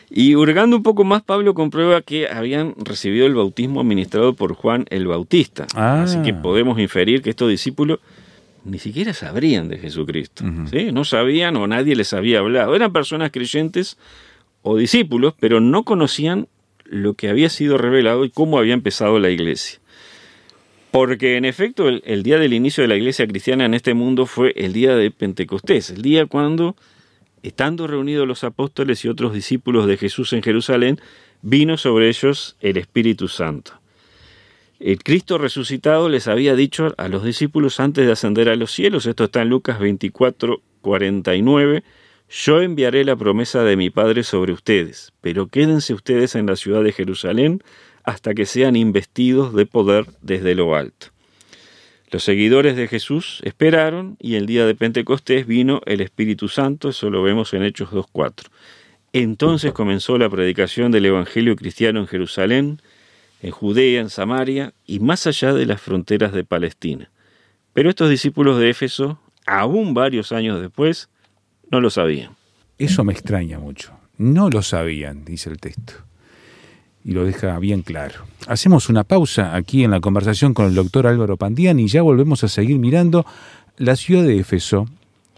Y 0.08 0.36
hurgando 0.36 0.76
un 0.76 0.82
poco 0.82 1.04
más, 1.04 1.22
Pablo 1.22 1.54
comprueba 1.54 2.00
que 2.00 2.28
habían 2.28 2.74
recibido 2.78 3.26
el 3.26 3.34
bautismo 3.34 3.80
administrado 3.80 4.34
por 4.34 4.54
Juan 4.54 4.86
el 4.90 5.06
Bautista. 5.06 5.66
Ah. 5.74 6.02
Así 6.02 6.22
que 6.22 6.32
podemos 6.32 6.78
inferir 6.78 7.22
que 7.22 7.30
estos 7.30 7.48
discípulos 7.48 7.98
ni 8.64 8.78
siquiera 8.78 9.14
sabrían 9.14 9.68
de 9.68 9.78
Jesucristo. 9.78 10.44
¿sí? 10.70 10.90
No 10.92 11.04
sabían 11.04 11.56
o 11.56 11.66
nadie 11.66 11.94
les 11.96 12.12
había 12.12 12.40
hablado. 12.40 12.74
Eran 12.74 12.92
personas 12.92 13.30
creyentes 13.30 13.96
o 14.62 14.76
discípulos, 14.76 15.34
pero 15.38 15.60
no 15.60 15.84
conocían 15.84 16.48
lo 16.84 17.14
que 17.14 17.28
había 17.28 17.48
sido 17.48 17.78
revelado 17.78 18.24
y 18.24 18.30
cómo 18.30 18.58
había 18.58 18.74
empezado 18.74 19.18
la 19.18 19.30
iglesia. 19.30 19.78
Porque 20.90 21.36
en 21.36 21.44
efecto 21.44 21.88
el, 21.88 22.02
el 22.06 22.22
día 22.22 22.38
del 22.38 22.52
inicio 22.52 22.82
de 22.82 22.88
la 22.88 22.96
iglesia 22.96 23.26
cristiana 23.26 23.64
en 23.64 23.74
este 23.74 23.94
mundo 23.94 24.26
fue 24.26 24.52
el 24.56 24.72
día 24.72 24.96
de 24.96 25.10
Pentecostés, 25.10 25.90
el 25.90 26.02
día 26.02 26.26
cuando, 26.26 26.74
estando 27.46 27.86
reunidos 27.86 28.26
los 28.26 28.44
apóstoles 28.44 29.04
y 29.04 29.08
otros 29.08 29.32
discípulos 29.32 29.86
de 29.86 29.96
Jesús 29.96 30.32
en 30.32 30.42
Jerusalén, 30.42 31.00
vino 31.42 31.76
sobre 31.76 32.08
ellos 32.08 32.56
el 32.60 32.76
Espíritu 32.76 33.28
Santo. 33.28 33.72
El 34.80 35.02
Cristo 35.02 35.38
resucitado 35.38 36.08
les 36.08 36.28
había 36.28 36.54
dicho 36.54 36.92
a 36.98 37.08
los 37.08 37.24
discípulos 37.24 37.80
antes 37.80 38.04
de 38.04 38.12
ascender 38.12 38.48
a 38.48 38.56
los 38.56 38.72
cielos, 38.72 39.06
esto 39.06 39.24
está 39.24 39.42
en 39.42 39.48
Lucas 39.48 39.78
24, 39.78 40.60
49, 40.82 41.84
yo 42.28 42.60
enviaré 42.60 43.04
la 43.04 43.16
promesa 43.16 43.62
de 43.62 43.76
mi 43.76 43.90
Padre 43.90 44.24
sobre 44.24 44.52
ustedes, 44.52 45.12
pero 45.20 45.46
quédense 45.46 45.94
ustedes 45.94 46.34
en 46.34 46.46
la 46.46 46.56
ciudad 46.56 46.82
de 46.82 46.92
Jerusalén 46.92 47.62
hasta 48.02 48.34
que 48.34 48.44
sean 48.44 48.76
investidos 48.76 49.54
de 49.54 49.66
poder 49.66 50.06
desde 50.20 50.54
lo 50.54 50.74
alto. 50.74 51.08
Los 52.10 52.22
seguidores 52.22 52.76
de 52.76 52.86
Jesús 52.86 53.40
esperaron 53.44 54.16
y 54.20 54.36
el 54.36 54.46
día 54.46 54.64
de 54.64 54.74
Pentecostés 54.74 55.46
vino 55.46 55.80
el 55.86 56.00
Espíritu 56.00 56.48
Santo, 56.48 56.90
eso 56.90 57.10
lo 57.10 57.22
vemos 57.22 57.52
en 57.52 57.64
Hechos 57.64 57.90
2.4. 57.90 58.46
Entonces 59.12 59.72
comenzó 59.72 60.16
la 60.18 60.30
predicación 60.30 60.92
del 60.92 61.06
Evangelio 61.06 61.56
cristiano 61.56 62.00
en 62.00 62.06
Jerusalén, 62.06 62.80
en 63.42 63.50
Judea, 63.50 64.00
en 64.00 64.10
Samaria 64.10 64.72
y 64.86 65.00
más 65.00 65.26
allá 65.26 65.52
de 65.52 65.66
las 65.66 65.80
fronteras 65.80 66.32
de 66.32 66.44
Palestina. 66.44 67.10
Pero 67.72 67.90
estos 67.90 68.08
discípulos 68.08 68.58
de 68.58 68.70
Éfeso, 68.70 69.18
aún 69.44 69.92
varios 69.92 70.32
años 70.32 70.60
después, 70.60 71.08
no 71.70 71.80
lo 71.80 71.90
sabían. 71.90 72.36
Eso 72.78 73.04
me 73.04 73.12
extraña 73.12 73.58
mucho. 73.58 73.98
No 74.16 74.48
lo 74.48 74.62
sabían, 74.62 75.24
dice 75.24 75.50
el 75.50 75.58
texto. 75.58 75.94
Y 77.06 77.12
lo 77.12 77.24
deja 77.24 77.56
bien 77.60 77.82
claro. 77.82 78.14
Hacemos 78.48 78.88
una 78.88 79.04
pausa 79.04 79.54
aquí 79.54 79.84
en 79.84 79.92
la 79.92 80.00
conversación 80.00 80.54
con 80.54 80.66
el 80.66 80.74
doctor 80.74 81.06
Álvaro 81.06 81.36
Pandiani 81.36 81.84
y 81.84 81.86
ya 81.86 82.02
volvemos 82.02 82.42
a 82.42 82.48
seguir 82.48 82.80
mirando 82.80 83.24
la 83.76 83.94
ciudad 83.94 84.24
de 84.24 84.40
Éfeso, 84.40 84.86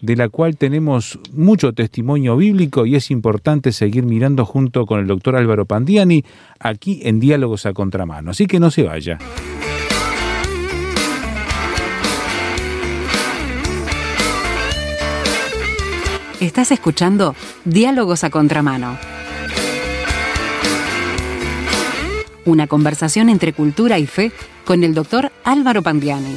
de 0.01 0.17
la 0.17 0.31
cual 0.31 0.57
tenemos 0.57 1.19
mucho 1.35 1.75
testimonio 1.75 2.39
bíblico 2.39 2.87
y 2.87 2.97
es 2.97 3.11
importante 3.11 3.73
seguir 3.73 4.05
mirando 4.05 4.47
junto 4.47 4.87
con 4.87 5.01
el 5.01 5.07
doctor 5.07 5.37
Álvaro 5.37 5.67
Pandiani 5.67 6.25
aquí 6.59 7.01
en 7.05 7.21
Diálogos 7.21 7.67
a 7.67 7.75
Contramano. 7.75 8.31
Así 8.31 8.47
que 8.47 8.59
no 8.59 8.71
se 8.71 8.85
vaya. 8.85 9.19
Estás 16.41 16.73
escuchando 16.73 17.35
Diálogos 17.67 18.25
a 18.25 18.31
Contramano. 18.31 19.18
Una 22.49 22.67
conversación 22.67 23.29
entre 23.29 23.53
cultura 23.53 23.99
y 23.99 24.07
fe 24.07 24.33
con 24.65 24.83
el 24.83 24.95
doctor 24.95 25.31
Álvaro 25.45 25.83
Pandiani. 25.83 26.35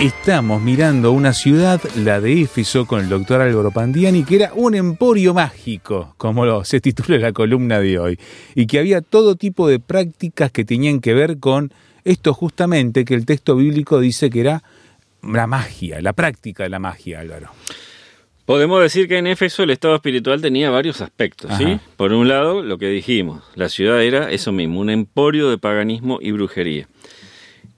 Estamos 0.00 0.62
mirando 0.62 1.12
una 1.12 1.34
ciudad, 1.34 1.82
la 1.96 2.22
de 2.22 2.40
Éfeso, 2.40 2.86
con 2.86 3.00
el 3.00 3.10
doctor 3.10 3.42
Álvaro 3.42 3.70
Pandiani, 3.70 4.24
que 4.24 4.36
era 4.36 4.52
un 4.54 4.74
emporio 4.74 5.34
mágico, 5.34 6.14
como 6.16 6.46
lo, 6.46 6.64
se 6.64 6.80
titula 6.80 7.18
la 7.18 7.34
columna 7.34 7.78
de 7.78 7.98
hoy, 7.98 8.18
y 8.54 8.66
que 8.66 8.78
había 8.78 9.02
todo 9.02 9.36
tipo 9.36 9.68
de 9.68 9.80
prácticas 9.80 10.50
que 10.50 10.64
tenían 10.64 11.00
que 11.00 11.12
ver 11.12 11.40
con 11.40 11.74
esto 12.04 12.32
justamente 12.32 13.04
que 13.04 13.12
el 13.12 13.26
texto 13.26 13.54
bíblico 13.54 14.00
dice 14.00 14.30
que 14.30 14.40
era 14.40 14.62
la 15.22 15.46
magia, 15.46 16.00
la 16.00 16.14
práctica 16.14 16.62
de 16.62 16.70
la 16.70 16.78
magia, 16.78 17.20
Álvaro. 17.20 17.50
Podemos 18.50 18.82
decir 18.82 19.06
que 19.06 19.16
en 19.16 19.28
Éfeso 19.28 19.62
el 19.62 19.70
estado 19.70 19.94
espiritual 19.94 20.42
tenía 20.42 20.70
varios 20.70 21.00
aspectos, 21.00 21.52
¿sí? 21.56 21.62
Ajá. 21.62 21.80
Por 21.96 22.12
un 22.12 22.26
lado, 22.26 22.64
lo 22.64 22.78
que 22.78 22.88
dijimos, 22.88 23.44
la 23.54 23.68
ciudad 23.68 24.02
era 24.02 24.32
eso 24.32 24.50
mismo, 24.50 24.80
un 24.80 24.90
emporio 24.90 25.48
de 25.50 25.56
paganismo 25.56 26.18
y 26.20 26.32
brujería. 26.32 26.88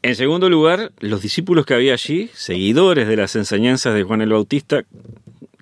En 0.00 0.16
segundo 0.16 0.48
lugar, 0.48 0.92
los 0.98 1.20
discípulos 1.20 1.66
que 1.66 1.74
había 1.74 1.92
allí, 1.92 2.30
seguidores 2.32 3.06
de 3.06 3.16
las 3.18 3.36
enseñanzas 3.36 3.94
de 3.94 4.02
Juan 4.02 4.22
el 4.22 4.30
Bautista, 4.30 4.82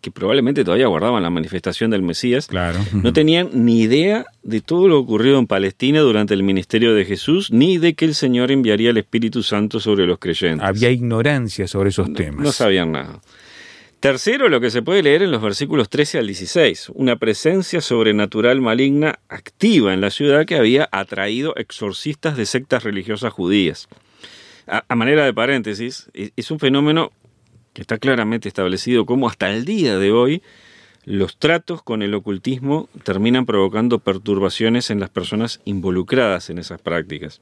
que 0.01 0.13
probablemente 0.13 0.63
todavía 0.63 0.87
guardaban 0.87 1.25
la 1.25 1.31
manifestación 1.31 1.91
del 1.91 2.03
Mesías, 2.03 2.47
Claro. 2.47 2.79
no 2.93 3.13
tenían 3.13 3.51
ni 3.53 3.81
idea 3.81 4.27
de 4.45 4.61
todo 4.61 4.87
lo 4.87 4.97
ocurrido 5.01 5.41
en 5.41 5.49
Palestina 5.49 6.03
durante 6.03 6.35
el 6.35 6.45
ministerio 6.45 6.95
de 6.95 7.05
Jesús, 7.05 7.51
ni 7.51 7.79
de 7.79 7.95
que 7.95 8.05
el 8.05 8.15
Señor 8.15 8.53
enviaría 8.53 8.91
el 8.91 8.97
Espíritu 8.99 9.43
Santo 9.43 9.81
sobre 9.81 10.07
los 10.07 10.21
creyentes. 10.21 10.65
Había 10.65 10.91
ignorancia 10.91 11.67
sobre 11.67 11.89
esos 11.89 12.13
temas. 12.13 12.45
No 12.45 12.53
sabían 12.53 12.93
nada. 12.93 13.21
Tercero, 14.01 14.49
lo 14.49 14.63
que 14.63 14.71
se 14.71 14.81
puede 14.81 15.03
leer 15.03 15.21
en 15.21 15.31
los 15.31 15.43
versículos 15.43 15.91
13 15.91 16.21
al 16.21 16.27
16, 16.27 16.91
una 16.95 17.17
presencia 17.17 17.83
sobrenatural 17.83 18.63
maligna 18.63 19.19
activa 19.29 19.93
en 19.93 20.01
la 20.01 20.09
ciudad 20.09 20.47
que 20.47 20.57
había 20.57 20.89
atraído 20.91 21.55
exorcistas 21.57 22.35
de 22.39 22.47
sectas 22.47 22.83
religiosas 22.83 23.31
judías. 23.31 23.89
A, 24.67 24.95
manera 24.95 25.27
de 25.27 25.35
paréntesis, 25.35 26.11
es 26.15 26.51
un 26.51 26.59
fenómeno 26.59 27.13
que 27.75 27.83
está 27.83 27.99
claramente 27.99 28.49
establecido 28.49 29.05
como 29.05 29.29
hasta 29.29 29.51
el 29.51 29.67
día 29.67 29.99
de 29.99 30.13
hoy 30.13 30.43
los 31.05 31.37
tratos 31.39 31.83
con 31.83 32.03
el 32.03 32.15
ocultismo 32.15 32.89
terminan 33.05 33.47
provocando 33.47 33.99
perturbaciones 33.99 34.91
en 34.91 35.01
las 35.01 35.09
personas 35.11 35.61
involucradas 35.65 36.51
en 36.51 36.59
esas 36.59 36.81
prácticas. 36.81 37.41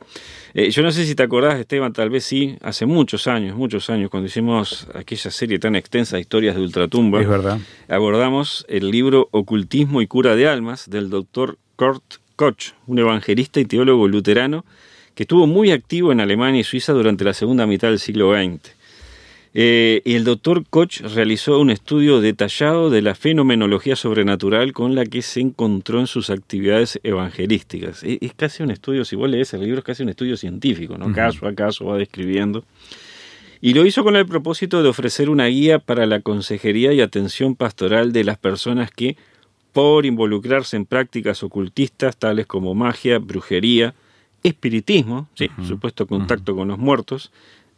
Eh, 0.54 0.70
yo 0.70 0.82
no 0.82 0.92
sé 0.92 1.04
si 1.04 1.14
te 1.14 1.22
acordás, 1.24 1.58
Esteban, 1.58 1.92
tal 1.92 2.10
vez 2.10 2.24
sí, 2.24 2.56
hace 2.62 2.86
muchos 2.86 3.26
años, 3.26 3.56
muchos 3.56 3.90
años, 3.90 4.10
cuando 4.10 4.28
hicimos 4.28 4.86
aquella 4.94 5.30
serie 5.30 5.58
tan 5.58 5.74
extensa 5.76 6.16
de 6.16 6.22
historias 6.22 6.54
de 6.54 6.62
ultratumba, 6.62 7.20
Es 7.20 7.28
verdad. 7.28 7.58
abordamos 7.88 8.64
el 8.68 8.90
libro 8.90 9.28
Ocultismo 9.32 10.02
y 10.02 10.06
cura 10.06 10.36
de 10.36 10.48
almas 10.48 10.88
del 10.88 11.10
doctor 11.10 11.58
Kurt 11.76 12.16
Koch, 12.36 12.74
un 12.86 13.00
evangelista 13.00 13.58
y 13.58 13.64
teólogo 13.64 14.06
luterano 14.06 14.64
que 15.16 15.24
estuvo 15.24 15.48
muy 15.48 15.72
activo 15.72 16.12
en 16.12 16.20
Alemania 16.20 16.60
y 16.60 16.64
Suiza 16.64 16.92
durante 16.92 17.24
la 17.24 17.34
segunda 17.34 17.66
mitad 17.66 17.88
del 17.88 17.98
siglo 17.98 18.32
XX. 18.32 18.77
Eh, 19.54 20.02
y 20.04 20.14
el 20.14 20.24
doctor 20.24 20.64
Koch 20.68 21.00
realizó 21.00 21.58
un 21.58 21.70
estudio 21.70 22.20
detallado 22.20 22.90
de 22.90 23.02
la 23.02 23.14
fenomenología 23.14 23.96
sobrenatural 23.96 24.72
con 24.72 24.94
la 24.94 25.04
que 25.04 25.22
se 25.22 25.40
encontró 25.40 26.00
en 26.00 26.06
sus 26.06 26.30
actividades 26.30 27.00
evangelísticas. 27.02 28.02
Es, 28.04 28.18
es 28.20 28.34
casi 28.34 28.62
un 28.62 28.70
estudio, 28.70 29.04
si 29.04 29.16
vos 29.16 29.28
lees 29.28 29.52
el 29.54 29.62
libro, 29.62 29.78
es 29.78 29.84
casi 29.84 30.02
un 30.02 30.10
estudio 30.10 30.36
científico, 30.36 30.98
¿no? 30.98 31.12
Caso 31.12 31.46
a 31.46 31.54
caso 31.54 31.86
va 31.86 31.96
describiendo. 31.96 32.64
Y 33.60 33.74
lo 33.74 33.84
hizo 33.84 34.04
con 34.04 34.14
el 34.16 34.26
propósito 34.26 34.82
de 34.82 34.88
ofrecer 34.88 35.30
una 35.30 35.46
guía 35.46 35.78
para 35.78 36.06
la 36.06 36.20
consejería 36.20 36.92
y 36.92 37.00
atención 37.00 37.56
pastoral 37.56 38.12
de 38.12 38.24
las 38.24 38.38
personas 38.38 38.90
que, 38.90 39.16
por 39.72 40.06
involucrarse 40.06 40.76
en 40.76 40.86
prácticas 40.86 41.42
ocultistas 41.42 42.16
tales 42.16 42.46
como 42.46 42.74
magia, 42.74 43.18
brujería, 43.18 43.94
espiritismo, 44.44 45.28
sí, 45.34 45.50
supuesto 45.66 46.06
contacto 46.06 46.54
con 46.54 46.68
los 46.68 46.78
muertos, 46.78 47.32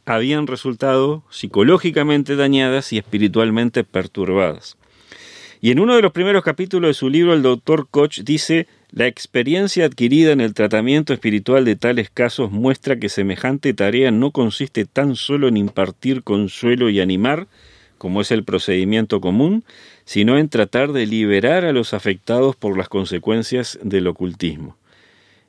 habían 0.04 0.46
resultado 0.46 1.22
psicológicamente 1.30 2.36
dañadas 2.36 2.92
y 2.92 2.98
espiritualmente 2.98 3.84
perturbadas. 3.84 4.76
Y 5.60 5.70
en 5.70 5.78
uno 5.78 5.94
de 5.94 6.02
los 6.02 6.12
primeros 6.12 6.42
capítulos 6.42 6.88
de 6.88 6.94
su 6.94 7.10
libro, 7.10 7.34
el 7.34 7.42
doctor 7.42 7.86
Koch 7.90 8.20
dice, 8.20 8.66
la 8.90 9.06
experiencia 9.06 9.84
adquirida 9.84 10.32
en 10.32 10.40
el 10.40 10.54
tratamiento 10.54 11.12
espiritual 11.12 11.64
de 11.64 11.76
tales 11.76 12.10
casos 12.10 12.50
muestra 12.50 12.98
que 12.98 13.08
semejante 13.08 13.74
tarea 13.74 14.10
no 14.10 14.30
consiste 14.30 14.86
tan 14.86 15.16
solo 15.16 15.48
en 15.48 15.56
impartir 15.56 16.22
consuelo 16.22 16.88
y 16.88 17.00
animar, 17.00 17.46
como 17.98 18.22
es 18.22 18.30
el 18.30 18.42
procedimiento 18.44 19.20
común, 19.20 19.64
sino 20.06 20.38
en 20.38 20.48
tratar 20.48 20.92
de 20.92 21.06
liberar 21.06 21.64
a 21.66 21.72
los 21.72 21.92
afectados 21.94 22.56
por 22.56 22.76
las 22.76 22.88
consecuencias 22.88 23.78
del 23.82 24.06
ocultismo. 24.06 24.76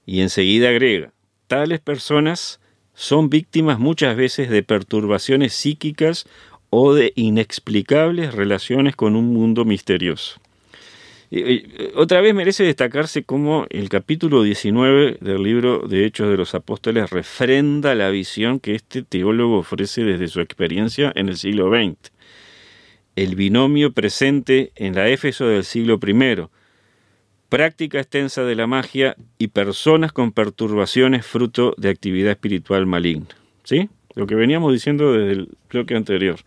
Y 0.06 0.22
enseguida 0.22 0.70
agrega, 0.70 1.14
tales 1.48 1.80
personas 1.80 2.61
son 3.02 3.32
víctimas 3.32 3.80
muchas 3.80 4.16
veces 4.16 4.52
de 4.52 4.62
perturbaciones 4.62 5.54
psíquicas 5.54 6.28
o 6.70 6.94
de 6.94 7.14
inexplicables 7.16 8.36
relaciones 8.36 8.96
con 8.96 9.16
un 9.16 9.34
mundo 9.34 9.66
misterioso. 9.66 10.40
Otra 11.96 12.22
vez 12.22 12.36
merece 12.36 12.64
destacarse 12.64 13.24
cómo 13.24 13.66
el 13.72 13.90
capítulo 13.90 14.44
19 14.44 15.18
del 15.20 15.42
libro 15.42 15.80
de 15.80 16.06
Hechos 16.06 16.30
de 16.30 16.38
los 16.38 16.54
Apóstoles 16.54 17.10
refrenda 17.10 17.96
la 17.96 18.12
visión 18.12 18.60
que 18.60 18.76
este 18.76 19.02
teólogo 19.02 19.58
ofrece 19.58 20.04
desde 20.04 20.28
su 20.28 20.40
experiencia 20.40 21.12
en 21.16 21.28
el 21.28 21.38
siglo 21.38 21.72
XX. 21.72 22.12
El 23.16 23.36
binomio 23.36 23.94
presente 23.94 24.74
en 24.76 24.94
la 24.94 25.10
Éfeso 25.10 25.48
del 25.48 25.64
siglo 25.64 26.00
I, 26.06 26.48
práctica 27.52 28.00
extensa 28.00 28.46
de 28.46 28.56
la 28.56 28.66
magia 28.66 29.18
y 29.38 29.50
personas 29.50 30.14
con 30.14 30.32
perturbaciones 30.32 31.26
fruto 31.26 31.76
de 31.78 31.90
actividad 31.90 32.32
espiritual 32.32 32.86
maligna. 32.86 33.28
¿Sí? 33.66 33.90
Lo 34.16 34.26
que 34.26 34.36
veníamos 34.36 34.72
diciendo 34.72 35.12
desde 35.12 35.34
el 35.34 35.50
bloque 35.70 35.96
anterior. 35.96 36.38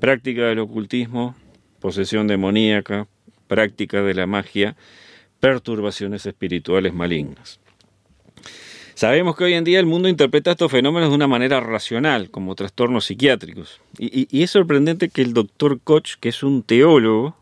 Práctica 0.00 0.46
del 0.46 0.60
ocultismo, 0.60 1.36
posesión 1.78 2.26
demoníaca, 2.26 3.06
práctica 3.48 4.00
de 4.00 4.14
la 4.14 4.26
magia, 4.26 4.76
perturbaciones 5.40 6.24
espirituales 6.24 6.94
malignas. 6.94 7.60
Sabemos 8.94 9.36
que 9.36 9.44
hoy 9.44 9.52
en 9.52 9.64
día 9.64 9.78
el 9.78 9.84
mundo 9.84 10.08
interpreta 10.08 10.52
estos 10.52 10.72
fenómenos 10.72 11.10
de 11.10 11.16
una 11.16 11.28
manera 11.28 11.60
racional, 11.60 12.30
como 12.30 12.54
trastornos 12.54 13.04
psiquiátricos. 13.04 13.78
Y, 13.98 14.42
es 14.42 14.50
sorprendente 14.50 15.10
que 15.10 15.20
el 15.20 15.34
doctor 15.34 15.80
Koch, 15.84 16.14
que 16.18 16.30
es 16.30 16.42
un 16.42 16.62
teólogo, 16.62 17.36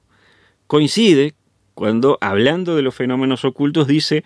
coincide 0.66 1.34
cuando, 1.78 2.18
hablando 2.20 2.74
de 2.74 2.82
los 2.82 2.96
fenómenos 2.96 3.44
ocultos, 3.44 3.86
dice 3.86 4.24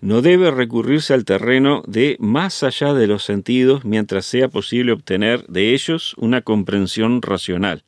no 0.00 0.22
debe 0.22 0.50
recurrirse 0.50 1.12
al 1.12 1.26
terreno 1.26 1.82
de 1.86 2.16
más 2.18 2.62
allá 2.62 2.94
de 2.94 3.06
los 3.06 3.22
sentidos 3.24 3.84
mientras 3.84 4.24
sea 4.24 4.48
posible 4.48 4.92
obtener 4.92 5.46
de 5.46 5.74
ellos 5.74 6.14
una 6.16 6.40
comprensión 6.40 7.20
racional. 7.20 7.84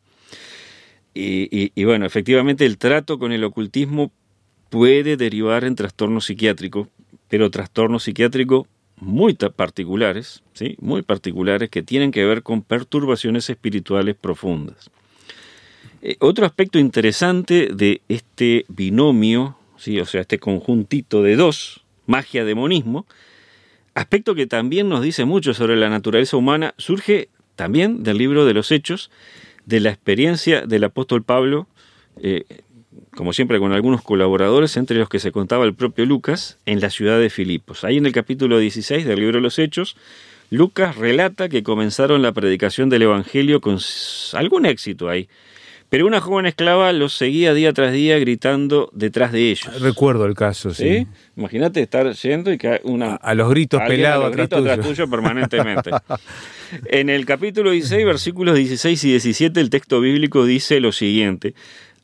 Y, 1.14 1.83
bueno, 1.83 2.05
efectivamente 2.05 2.66
el 2.66 2.76
trato 2.76 3.18
con 3.18 3.33
el 3.33 3.42
ocultismo 3.42 4.12
puede 4.68 5.16
derivar 5.16 5.64
en 5.64 5.76
trastornos 5.76 6.26
psiquiátricos, 6.26 6.88
pero 7.29 7.50
trastornos 7.50 8.02
psiquiátricos 8.02 8.66
muy 8.96 9.33
particulares, 9.33 10.42
¿sí? 10.52 10.76
muy 10.79 11.00
particulares 11.00 11.70
que 11.70 11.83
tienen 11.83 12.11
que 12.11 12.26
ver 12.26 12.42
con 12.42 12.61
perturbaciones 12.61 13.48
espirituales 13.48 14.14
profundas. 14.14 14.90
Eh, 16.09 16.19
otro 16.21 16.47
aspecto 16.47 16.79
interesante 16.79 17.69
de 17.75 18.01
este 18.09 18.64
binomio, 18.69 19.59
¿sí? 19.77 19.99
o 19.99 20.07
sea, 20.07 20.21
este 20.21 20.38
conjuntito 20.38 21.21
de 21.25 21.35
dos, 21.35 21.83
magia, 22.07 22.45
demonismo, 22.45 23.07
aspecto 23.92 24.37
que 24.37 24.47
también 24.47 24.88
nos 24.88 25.03
dice 25.03 25.25
mucho 25.25 25.53
sobre 25.53 25.75
la 25.75 25.88
naturaleza 25.88 26.37
humana, 26.37 26.75
surge 26.79 27.29
también 27.57 28.05
del 28.05 28.19
libro 28.19 28.45
de 28.45 28.55
los 28.55 28.71
Hechos, 28.71 29.11
de 29.64 29.81
la 29.81 29.90
experiencia 29.90 30.61
del 30.61 30.85
apóstol 30.85 31.25
Pablo, 31.25 31.66
eh, 32.23 32.45
como 33.16 33.33
siempre 33.33 33.59
con 33.59 33.73
algunos 33.73 34.01
colaboradores, 34.01 34.77
entre 34.77 34.99
los 34.99 35.09
que 35.09 35.19
se 35.19 35.33
contaba 35.33 35.64
el 35.64 35.75
propio 35.75 36.07
Lucas, 36.07 36.59
en 36.66 36.81
la 36.81 36.90
ciudad 36.90 37.19
de 37.19 37.31
Filipos. 37.31 37.83
Ahí 37.83 37.97
en 37.97 38.07
el 38.07 38.12
capítulo 38.12 38.61
16 38.61 39.07
del 39.07 39.19
libro 39.19 39.38
de 39.38 39.42
los 39.42 39.59
Hechos, 39.59 39.97
Lucas 40.51 40.95
relata 40.95 41.49
que 41.49 41.64
comenzaron 41.64 42.23
la 42.23 42.31
predicación 42.31 42.90
del 42.90 43.03
Evangelio 43.03 43.61
con 43.61 43.81
algún 44.35 44.66
éxito 44.66 45.09
ahí. 45.09 45.29
Pero 45.88 46.07
una 46.07 46.20
joven 46.20 46.46
esclava 46.46 46.92
los 46.92 47.12
seguía 47.14 47.55
día 47.55 47.72
tras 47.72 47.92
día 47.92 48.18
gritando 48.18 48.90
detrás 48.92 49.33
de 49.33 49.51
ellos. 49.51 49.81
Recuerdo 49.81 50.27
el 50.27 50.35
caso, 50.35 50.75
sí. 50.75 51.07
Imagínate 51.37 51.81
estar 51.81 52.11
yendo 52.12 52.53
y 52.53 52.59
que 52.59 52.81
una, 52.85 53.14
A, 53.14 53.31
a 53.31 53.35
los 53.35 53.49
gritos 53.51 53.81
pelados 53.87 54.37
atrás 54.37 54.81
tuyo 54.81 55.09
permanentemente. 55.09 55.90
en 56.87 57.09
el 57.09 57.25
capítulo 57.25 57.70
16, 57.70 58.05
versículos 58.05 58.57
16 58.57 59.05
y 59.05 59.11
17, 59.11 59.61
el 59.61 59.70
texto 59.70 60.01
bíblico 60.01 60.44
dice 60.44 60.81
lo 60.81 60.90
siguiente. 60.90 61.55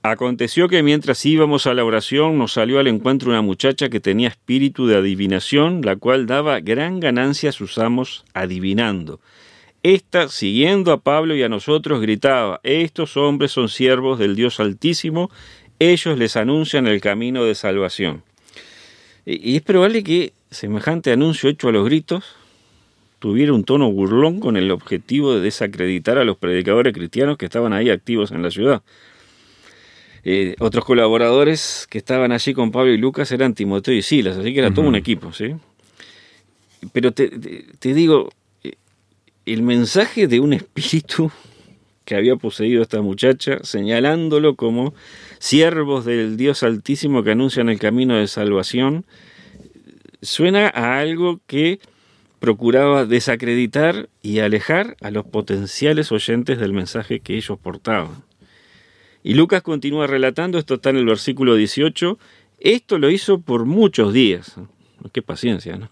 Aconteció 0.05 0.68
que 0.68 0.83
mientras 0.83 1.25
íbamos 1.25 1.68
a 1.68 1.75
la 1.75 1.85
oración 1.85 2.37
nos 2.37 2.55
salió 2.55 2.81
al 2.81 2.88
encuentro 2.88 3.31
una 3.31 3.40
muchacha 3.40 3.88
que 3.88 4.01
tenía 4.01 4.29
espíritu 4.29 4.88
de 4.88 4.97
adivinación, 4.97 5.83
la 5.83 5.95
cual 5.95 6.27
daba 6.27 6.59
gran 6.59 6.99
ganancia 6.99 7.51
a 7.51 7.53
sus 7.53 7.79
amos 7.79 8.25
adivinando. 8.35 9.21
Esta, 9.83 10.29
siguiendo 10.29 10.92
a 10.92 11.01
Pablo 11.01 11.35
y 11.35 11.42
a 11.42 11.49
nosotros, 11.49 12.01
gritaba, 12.01 12.61
estos 12.62 13.16
hombres 13.16 13.51
son 13.51 13.68
siervos 13.68 14.18
del 14.18 14.37
Dios 14.37 14.61
Altísimo, 14.61 15.31
ellos 15.81 16.16
les 16.16 16.37
anuncian 16.37 16.87
el 16.87 17.01
camino 17.01 17.45
de 17.45 17.55
salvación. 17.57 18.23
Y 19.27 19.57
es 19.57 19.62
probable 19.62 20.05
que 20.05 20.33
semejante 20.51 21.11
anuncio 21.12 21.49
hecho 21.49 21.68
a 21.68 21.73
los 21.73 21.85
gritos 21.85 22.25
tuviera 23.18 23.53
un 23.53 23.64
tono 23.64 23.90
burlón 23.90 24.40
con 24.40 24.57
el 24.57 24.71
objetivo 24.71 25.35
de 25.35 25.40
desacreditar 25.40 26.18
a 26.18 26.25
los 26.25 26.37
predicadores 26.37 26.92
cristianos 26.92 27.37
que 27.38 27.47
estaban 27.47 27.73
ahí 27.73 27.88
activos 27.90 28.31
en 28.33 28.42
la 28.42 28.51
ciudad. 28.51 28.83
Eh, 30.25 30.55
otros 30.61 30.85
colaboradores 30.85 31.87
que 31.90 31.99
estaban 31.99 32.31
allí 32.31 32.53
con 32.55 32.71
Pablo 32.71 32.92
y 32.92 32.99
Lucas 32.99 33.33
eran 33.33 33.55
Timoteo 33.55 33.95
y 33.95 34.03
Silas, 34.03 34.37
así 34.37 34.53
que 34.53 34.61
era 34.61 34.73
todo 34.73 34.85
un 34.87 34.95
equipo, 34.95 35.33
¿sí? 35.33 35.55
Pero 36.92 37.12
te, 37.12 37.29
te- 37.29 37.64
te 37.79 37.95
digo, 37.95 38.31
el 39.46 39.62
mensaje 39.62 40.28
de 40.28 40.40
un 40.40 40.52
espíritu 40.52 41.31
que 42.05 42.16
había 42.16 42.37
poseído 42.37 42.81
a 42.81 42.83
esta 42.83 43.00
muchacha, 43.00 43.59
señalándolo 43.62 44.57
como 44.57 44.94
siervos 45.38 46.05
del 46.05 46.37
Dios 46.37 46.62
Altísimo 46.62 47.22
que 47.22 47.33
anuncian 47.33 47.68
el 47.68 47.78
camino 47.78 48.16
de 48.16 48.26
salvación, 48.26 49.05
suena 50.20 50.68
a 50.68 50.98
algo 50.98 51.40
que 51.46 51.81
procuraba 52.40 53.05
desacreditar 53.05 54.09
y 54.20 54.40
alejar 54.40 54.96
a 55.00 55.11
los 55.11 55.24
potenciales 55.24 56.11
oyentes 56.11 56.59
del 56.59 56.72
mensaje 56.72 57.20
que 57.20 57.37
ellos 57.37 57.59
portaban. 57.59 58.24
Y 59.22 59.35
Lucas 59.35 59.62
continúa 59.62 60.09
relatando, 60.09 60.59
esto 60.59 60.74
está 60.74 60.90
en 60.90 60.96
el 60.96 61.07
versículo 61.07 61.55
18, 61.55 62.18
esto 62.59 62.98
lo 62.98 63.11
hizo 63.11 63.40
por 63.40 63.64
muchos 63.64 64.12
días. 64.12 64.57
Qué 65.12 65.22
paciencia, 65.22 65.76
¿no? 65.76 65.88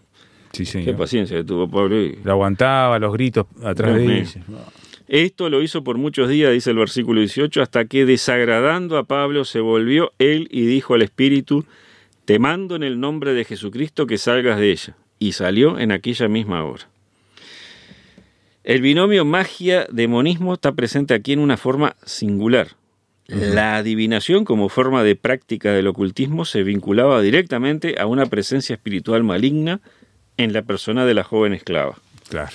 Sí, 0.52 0.64
Qué 0.84 0.92
paciencia 0.94 1.36
que 1.36 1.44
tuvo 1.44 1.68
Pablo. 1.68 2.00
y- 2.00 2.18
Lo 2.24 2.32
aguantaba, 2.32 2.98
los 2.98 3.12
gritos 3.12 3.46
atrás 3.62 3.96
Dios 3.96 4.06
de 4.08 4.18
ellos. 4.18 4.36
Esto 5.08 5.48
lo 5.50 5.62
hizo 5.62 5.82
por 5.82 5.98
muchos 5.98 6.28
días, 6.28 6.52
dice 6.52 6.70
el 6.70 6.76
versículo 6.76 7.20
18, 7.20 7.62
hasta 7.62 7.84
que 7.84 8.04
desagradando 8.06 8.96
a 8.96 9.04
Pablo 9.04 9.44
se 9.44 9.60
volvió 9.60 10.12
él 10.18 10.46
y 10.50 10.66
dijo 10.66 10.94
al 10.94 11.02
Espíritu, 11.02 11.64
te 12.24 12.38
mando 12.38 12.76
en 12.76 12.82
el 12.84 13.00
nombre 13.00 13.32
de 13.34 13.44
Jesucristo 13.44 14.06
que 14.06 14.18
salgas 14.18 14.58
de 14.60 14.70
ella. 14.70 14.96
Y 15.18 15.32
salió 15.32 15.78
en 15.78 15.92
aquella 15.92 16.28
misma 16.28 16.64
hora. 16.64 16.88
El 18.64 18.82
binomio 18.82 19.24
magia-demonismo 19.24 20.54
está 20.54 20.72
presente 20.72 21.14
aquí 21.14 21.32
en 21.32 21.40
una 21.40 21.56
forma 21.56 21.96
singular. 22.04 22.68
La 23.26 23.76
adivinación 23.76 24.44
como 24.44 24.68
forma 24.68 25.02
de 25.04 25.14
práctica 25.16 25.72
del 25.72 25.86
ocultismo 25.86 26.44
se 26.44 26.62
vinculaba 26.64 27.20
directamente 27.22 27.94
a 27.98 28.06
una 28.06 28.26
presencia 28.26 28.74
espiritual 28.74 29.22
maligna 29.22 29.80
en 30.44 30.53
la 30.53 30.62
persona 30.62 31.05
de 31.05 31.14
la 31.14 31.24
joven 31.24 31.53
esclava. 31.53 31.96
Claro. 32.29 32.50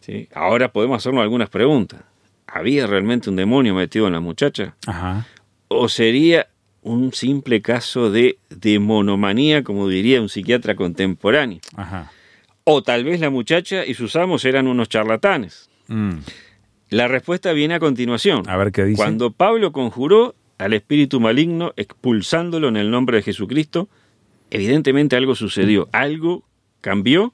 ¿sí? 0.00 0.28
Ahora 0.34 0.72
podemos 0.72 0.98
hacernos 0.98 1.22
algunas 1.22 1.48
preguntas. 1.48 2.00
¿Había 2.46 2.86
realmente 2.86 3.30
un 3.30 3.36
demonio 3.36 3.74
metido 3.74 4.06
en 4.06 4.12
la 4.12 4.20
muchacha? 4.20 4.74
Ajá. 4.86 5.26
¿O 5.68 5.88
sería 5.88 6.48
un 6.82 7.12
simple 7.12 7.62
caso 7.62 8.10
de 8.10 8.38
demonomanía, 8.48 9.62
como 9.62 9.88
diría 9.88 10.20
un 10.20 10.28
psiquiatra 10.28 10.74
contemporáneo? 10.74 11.60
Ajá. 11.76 12.10
O 12.64 12.82
tal 12.82 13.04
vez 13.04 13.20
la 13.20 13.30
muchacha 13.30 13.86
y 13.86 13.94
sus 13.94 14.16
amos 14.16 14.44
eran 14.44 14.66
unos 14.66 14.88
charlatanes. 14.88 15.70
Mm. 15.86 16.18
La 16.90 17.06
respuesta 17.06 17.52
viene 17.52 17.74
a 17.74 17.78
continuación. 17.78 18.48
A 18.48 18.56
ver 18.56 18.72
qué 18.72 18.84
dice. 18.84 18.96
Cuando 18.96 19.30
Pablo 19.30 19.70
conjuró 19.70 20.34
al 20.58 20.72
espíritu 20.72 21.20
maligno 21.20 21.72
expulsándolo 21.76 22.68
en 22.68 22.76
el 22.76 22.90
nombre 22.90 23.18
de 23.18 23.22
Jesucristo, 23.22 23.88
evidentemente 24.50 25.14
algo 25.14 25.36
sucedió, 25.36 25.88
algo 25.92 26.42
cambió 26.80 27.32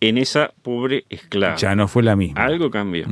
en 0.00 0.18
esa 0.18 0.52
pobre 0.62 1.04
esclava. 1.08 1.56
Ya 1.56 1.74
no 1.74 1.88
fue 1.88 2.02
la 2.02 2.16
misma. 2.16 2.44
Algo 2.44 2.70
cambió. 2.70 3.06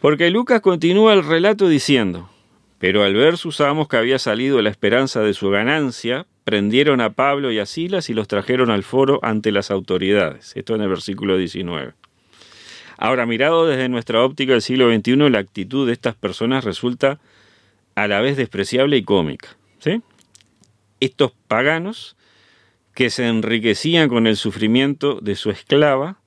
Porque 0.00 0.30
Lucas 0.30 0.60
continúa 0.60 1.12
el 1.12 1.24
relato 1.24 1.68
diciendo, 1.68 2.30
pero 2.78 3.02
al 3.02 3.14
ver 3.14 3.36
sus 3.36 3.60
amos 3.60 3.88
que 3.88 3.96
había 3.96 4.18
salido 4.18 4.62
la 4.62 4.70
esperanza 4.70 5.20
de 5.20 5.34
su 5.34 5.50
ganancia, 5.50 6.26
prendieron 6.44 7.00
a 7.00 7.10
Pablo 7.10 7.50
y 7.50 7.58
a 7.58 7.66
Silas 7.66 8.08
y 8.08 8.14
los 8.14 8.28
trajeron 8.28 8.70
al 8.70 8.84
foro 8.84 9.20
ante 9.22 9.52
las 9.52 9.70
autoridades. 9.70 10.52
Esto 10.56 10.74
en 10.74 10.82
el 10.82 10.88
versículo 10.88 11.36
19. 11.36 11.94
Ahora, 12.96 13.26
mirado 13.26 13.66
desde 13.66 13.88
nuestra 13.88 14.22
óptica 14.22 14.52
del 14.52 14.62
siglo 14.62 14.92
XXI, 14.92 15.30
la 15.30 15.38
actitud 15.38 15.86
de 15.86 15.92
estas 15.92 16.14
personas 16.14 16.64
resulta 16.64 17.20
a 17.94 18.08
la 18.08 18.20
vez 18.20 18.36
despreciable 18.36 18.96
y 18.96 19.02
cómica. 19.02 19.56
¿sí? 19.78 20.02
Estos 21.00 21.32
paganos 21.48 22.16
que 22.98 23.10
se 23.10 23.28
enriquecían 23.28 24.08
con 24.08 24.26
el 24.26 24.36
sufrimiento 24.36 25.20
de 25.22 25.36
su 25.36 25.50
esclava, 25.50 26.18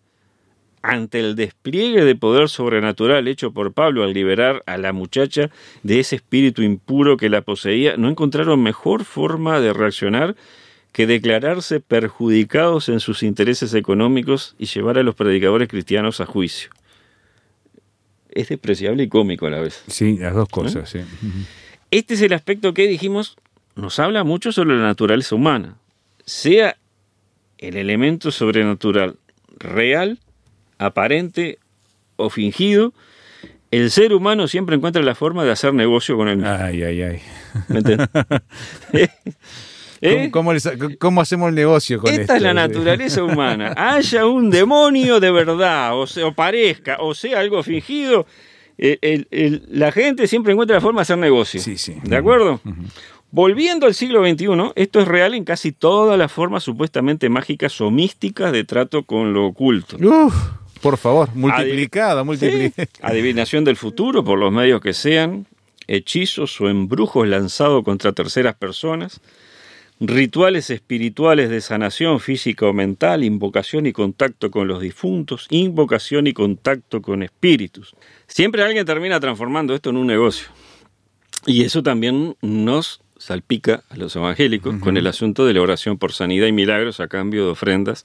ante 0.81 1.19
el 1.19 1.35
despliegue 1.35 2.05
de 2.05 2.15
poder 2.15 2.47
sobrenatural 2.47 3.27
hecho 3.27 3.51
por 3.51 3.73
Pablo 3.73 4.05
al 4.05 4.13
liberar 4.13 4.63
a 4.65 4.77
la 4.77 4.93
muchacha 4.93 5.49
de 5.83 5.99
ese 5.99 6.15
espíritu 6.15 6.61
impuro 6.61 7.17
que 7.17 7.27
la 7.27 7.41
poseía, 7.41 7.97
no 7.97 8.07
encontraron 8.07 8.63
mejor 8.63 9.03
forma 9.03 9.59
de 9.59 9.73
reaccionar 9.73 10.37
que 10.93 11.07
declararse 11.07 11.81
perjudicados 11.81 12.87
en 12.87 13.01
sus 13.01 13.21
intereses 13.21 13.73
económicos 13.73 14.55
y 14.57 14.67
llevar 14.67 14.97
a 14.97 15.03
los 15.03 15.15
predicadores 15.15 15.67
cristianos 15.67 16.21
a 16.21 16.25
juicio. 16.25 16.69
Es 18.29 18.47
despreciable 18.47 19.03
y 19.03 19.09
cómico 19.09 19.45
a 19.45 19.49
la 19.49 19.59
vez. 19.59 19.83
Sí, 19.87 20.17
las 20.17 20.33
dos 20.33 20.47
cosas, 20.47 20.89
sí. 20.89 20.99
Este 21.91 22.13
es 22.13 22.21
el 22.21 22.31
aspecto 22.31 22.73
que 22.73 22.87
dijimos, 22.87 23.35
nos 23.75 23.99
habla 23.99 24.23
mucho 24.23 24.53
sobre 24.53 24.77
la 24.77 24.83
naturaleza 24.83 25.35
humana. 25.35 25.80
Sea 26.25 26.77
el 27.57 27.77
elemento 27.77 28.31
sobrenatural 28.31 29.17
real, 29.57 30.19
aparente 30.77 31.59
o 32.15 32.29
fingido, 32.29 32.93
el 33.69 33.89
ser 33.91 34.13
humano 34.13 34.47
siempre 34.47 34.75
encuentra 34.75 35.01
la 35.01 35.15
forma 35.15 35.43
de 35.45 35.51
hacer 35.51 35.73
negocio 35.73 36.17
con 36.17 36.27
él. 36.27 36.43
Ay, 36.45 36.83
ay, 36.83 37.01
ay. 37.03 37.19
¿Me 37.69 37.77
entiendes? 37.79 38.09
¿Eh? 38.93 39.07
¿Eh? 40.03 40.29
¿Cómo, 40.31 40.31
cómo 40.31 40.53
les- 40.53 40.97
cómo 40.99 41.21
hacemos 41.21 41.49
el 41.49 41.55
negocio 41.55 41.99
con 41.99 42.09
Esta 42.09 42.21
esto? 42.23 42.35
es 42.35 42.41
la 42.41 42.53
naturaleza 42.55 43.23
humana. 43.23 43.73
Haya 43.77 44.25
un 44.25 44.49
demonio 44.49 45.19
de 45.19 45.29
verdad, 45.31 45.95
o, 45.95 46.07
sea, 46.07 46.25
o 46.25 46.33
parezca, 46.33 46.97
o 46.99 47.13
sea 47.13 47.39
algo 47.39 47.61
fingido, 47.61 48.25
el- 48.79 48.97
el- 49.01 49.27
el- 49.29 49.63
la 49.69 49.91
gente 49.91 50.25
siempre 50.25 50.53
encuentra 50.53 50.75
la 50.75 50.81
forma 50.81 51.01
de 51.01 51.03
hacer 51.03 51.19
negocio. 51.19 51.61
Sí, 51.61 51.77
sí. 51.77 51.95
¿De 52.03 52.15
acuerdo? 52.15 52.59
Volviendo 53.31 53.85
al 53.85 53.93
siglo 53.93 54.25
XXI, 54.27 54.73
esto 54.75 54.99
es 54.99 55.07
real 55.07 55.33
en 55.33 55.45
casi 55.45 55.71
todas 55.71 56.19
las 56.19 56.31
formas 56.31 56.63
supuestamente 56.63 57.29
mágicas 57.29 57.79
o 57.79 57.89
místicas 57.89 58.51
de 58.51 58.65
trato 58.65 59.03
con 59.03 59.33
lo 59.33 59.45
oculto. 59.45 59.95
Uf, 59.97 60.35
por 60.81 60.97
favor, 60.97 61.29
multiplicada, 61.33 62.25
multiplicada. 62.25 62.87
Sí. 62.91 62.99
Adivinación 63.01 63.63
del 63.63 63.77
futuro 63.77 64.25
por 64.25 64.37
los 64.37 64.51
medios 64.51 64.81
que 64.81 64.93
sean, 64.93 65.47
hechizos 65.87 66.59
o 66.59 66.67
embrujos 66.67 67.25
lanzados 67.25 67.83
contra 67.83 68.11
terceras 68.11 68.55
personas, 68.55 69.21
rituales 70.01 70.69
espirituales 70.69 71.49
de 71.49 71.61
sanación 71.61 72.19
física 72.19 72.65
o 72.65 72.73
mental, 72.73 73.23
invocación 73.23 73.85
y 73.85 73.93
contacto 73.93 74.51
con 74.51 74.67
los 74.67 74.81
difuntos, 74.81 75.47
invocación 75.51 76.27
y 76.27 76.33
contacto 76.33 77.01
con 77.01 77.23
espíritus. 77.23 77.95
Siempre 78.27 78.63
alguien 78.63 78.85
termina 78.85 79.19
transformando 79.19 79.73
esto 79.73 79.91
en 79.91 79.97
un 79.97 80.07
negocio. 80.07 80.47
Y 81.45 81.63
eso 81.63 81.81
también 81.81 82.35
nos 82.41 83.00
salpica 83.21 83.83
a 83.89 83.95
los 83.97 84.15
evangélicos 84.15 84.75
con 84.79 84.97
el 84.97 85.05
asunto 85.07 85.45
de 85.45 85.53
la 85.53 85.61
oración 85.61 85.97
por 85.97 86.11
sanidad 86.11 86.47
y 86.47 86.51
milagros 86.51 86.99
a 86.99 87.07
cambio 87.07 87.45
de 87.45 87.51
ofrendas 87.51 88.03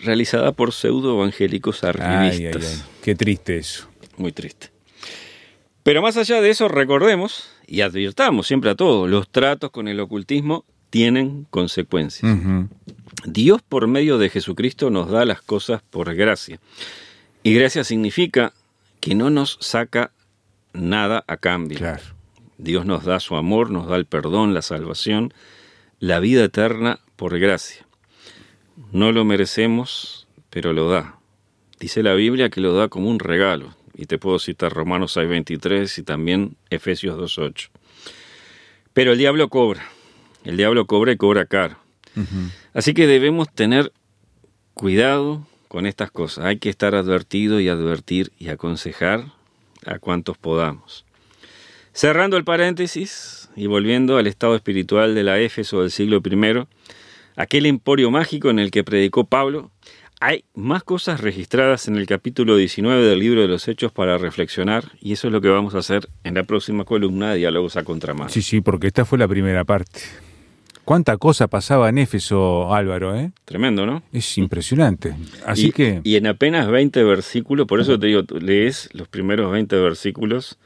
realizada 0.00 0.52
por 0.52 0.72
pseudo 0.72 1.14
evangélicos 1.16 1.82
Ay, 1.82 1.90
ay, 2.00 2.26
arribistas. 2.30 2.84
ay. 2.86 2.90
Qué 3.02 3.14
triste 3.14 3.56
eso. 3.58 3.88
Muy 4.16 4.32
triste. 4.32 4.70
Pero 5.82 6.02
más 6.02 6.16
allá 6.16 6.40
de 6.40 6.50
eso, 6.50 6.68
recordemos 6.68 7.48
y 7.66 7.80
advirtamos 7.80 8.46
siempre 8.46 8.70
a 8.70 8.74
todos, 8.74 9.08
los 9.10 9.28
tratos 9.28 9.70
con 9.70 9.88
el 9.88 9.98
ocultismo 10.00 10.64
tienen 10.90 11.46
consecuencias. 11.50 12.30
Dios 13.24 13.62
por 13.68 13.86
medio 13.88 14.18
de 14.18 14.30
Jesucristo 14.30 14.90
nos 14.90 15.10
da 15.10 15.24
las 15.24 15.42
cosas 15.42 15.82
por 15.82 16.14
gracia. 16.14 16.60
Y 17.42 17.54
gracia 17.54 17.84
significa 17.84 18.52
que 19.00 19.14
no 19.14 19.30
nos 19.30 19.58
saca 19.60 20.12
nada 20.72 21.24
a 21.26 21.36
cambio. 21.36 21.78
Claro. 21.78 22.02
Dios 22.58 22.84
nos 22.84 23.04
da 23.04 23.20
su 23.20 23.36
amor, 23.36 23.70
nos 23.70 23.86
da 23.86 23.96
el 23.96 24.04
perdón, 24.04 24.52
la 24.52 24.62
salvación, 24.62 25.32
la 26.00 26.18
vida 26.20 26.44
eterna 26.44 27.00
por 27.16 27.38
gracia. 27.38 27.86
No 28.92 29.12
lo 29.12 29.24
merecemos, 29.24 30.28
pero 30.50 30.72
lo 30.72 30.90
da. 30.90 31.18
Dice 31.80 32.02
la 32.02 32.14
Biblia 32.14 32.50
que 32.50 32.60
lo 32.60 32.74
da 32.74 32.88
como 32.88 33.08
un 33.08 33.20
regalo. 33.20 33.74
Y 33.94 34.06
te 34.06 34.18
puedo 34.18 34.38
citar 34.38 34.72
Romanos 34.72 35.16
6:23 35.16 35.98
y 35.98 36.02
también 36.02 36.56
Efesios 36.70 37.16
2:8. 37.16 37.70
Pero 38.92 39.12
el 39.12 39.18
diablo 39.18 39.48
cobra. 39.48 39.88
El 40.44 40.56
diablo 40.56 40.86
cobra 40.86 41.12
y 41.12 41.16
cobra 41.16 41.46
caro. 41.46 41.76
Así 42.74 42.94
que 42.94 43.06
debemos 43.06 43.52
tener 43.52 43.92
cuidado 44.74 45.46
con 45.68 45.86
estas 45.86 46.10
cosas. 46.10 46.44
Hay 46.44 46.58
que 46.58 46.70
estar 46.70 46.96
advertido 46.96 47.60
y 47.60 47.68
advertir 47.68 48.32
y 48.38 48.48
aconsejar 48.48 49.26
a 49.86 49.98
cuantos 49.98 50.36
podamos. 50.36 51.04
Cerrando 51.98 52.36
el 52.36 52.44
paréntesis 52.44 53.50
y 53.56 53.66
volviendo 53.66 54.18
al 54.18 54.28
estado 54.28 54.54
espiritual 54.54 55.16
de 55.16 55.24
la 55.24 55.40
Éfeso 55.40 55.80
del 55.80 55.90
siglo 55.90 56.22
I, 56.24 56.64
aquel 57.34 57.66
emporio 57.66 58.12
mágico 58.12 58.50
en 58.50 58.60
el 58.60 58.70
que 58.70 58.84
predicó 58.84 59.24
Pablo, 59.24 59.72
hay 60.20 60.44
más 60.54 60.84
cosas 60.84 61.20
registradas 61.20 61.88
en 61.88 61.96
el 61.96 62.06
capítulo 62.06 62.54
19 62.54 63.04
del 63.04 63.18
libro 63.18 63.40
de 63.40 63.48
los 63.48 63.66
Hechos 63.66 63.90
para 63.90 64.16
reflexionar 64.16 64.84
y 65.00 65.14
eso 65.14 65.26
es 65.26 65.32
lo 65.32 65.40
que 65.40 65.48
vamos 65.48 65.74
a 65.74 65.78
hacer 65.78 66.08
en 66.22 66.34
la 66.34 66.44
próxima 66.44 66.84
columna 66.84 67.32
de 67.32 67.38
Diálogos 67.38 67.76
a 67.76 67.82
Contramano. 67.82 68.30
Sí, 68.30 68.42
sí, 68.42 68.60
porque 68.60 68.86
esta 68.86 69.04
fue 69.04 69.18
la 69.18 69.26
primera 69.26 69.64
parte. 69.64 70.02
¿Cuánta 70.84 71.16
cosa 71.16 71.48
pasaba 71.48 71.88
en 71.88 71.98
Éfeso, 71.98 72.72
Álvaro? 72.72 73.16
Eh? 73.16 73.32
Tremendo, 73.44 73.86
¿no? 73.86 74.04
Es 74.12 74.38
impresionante. 74.38 75.16
Así 75.44 75.66
y, 75.66 75.72
que, 75.72 76.00
y 76.04 76.14
en 76.14 76.28
apenas 76.28 76.68
20 76.68 77.02
versículos, 77.02 77.66
por 77.66 77.80
eso 77.80 77.98
te 77.98 78.06
digo, 78.06 78.22
lees 78.40 78.88
los 78.92 79.08
primeros 79.08 79.50
20 79.50 79.74
versículos 79.80 80.58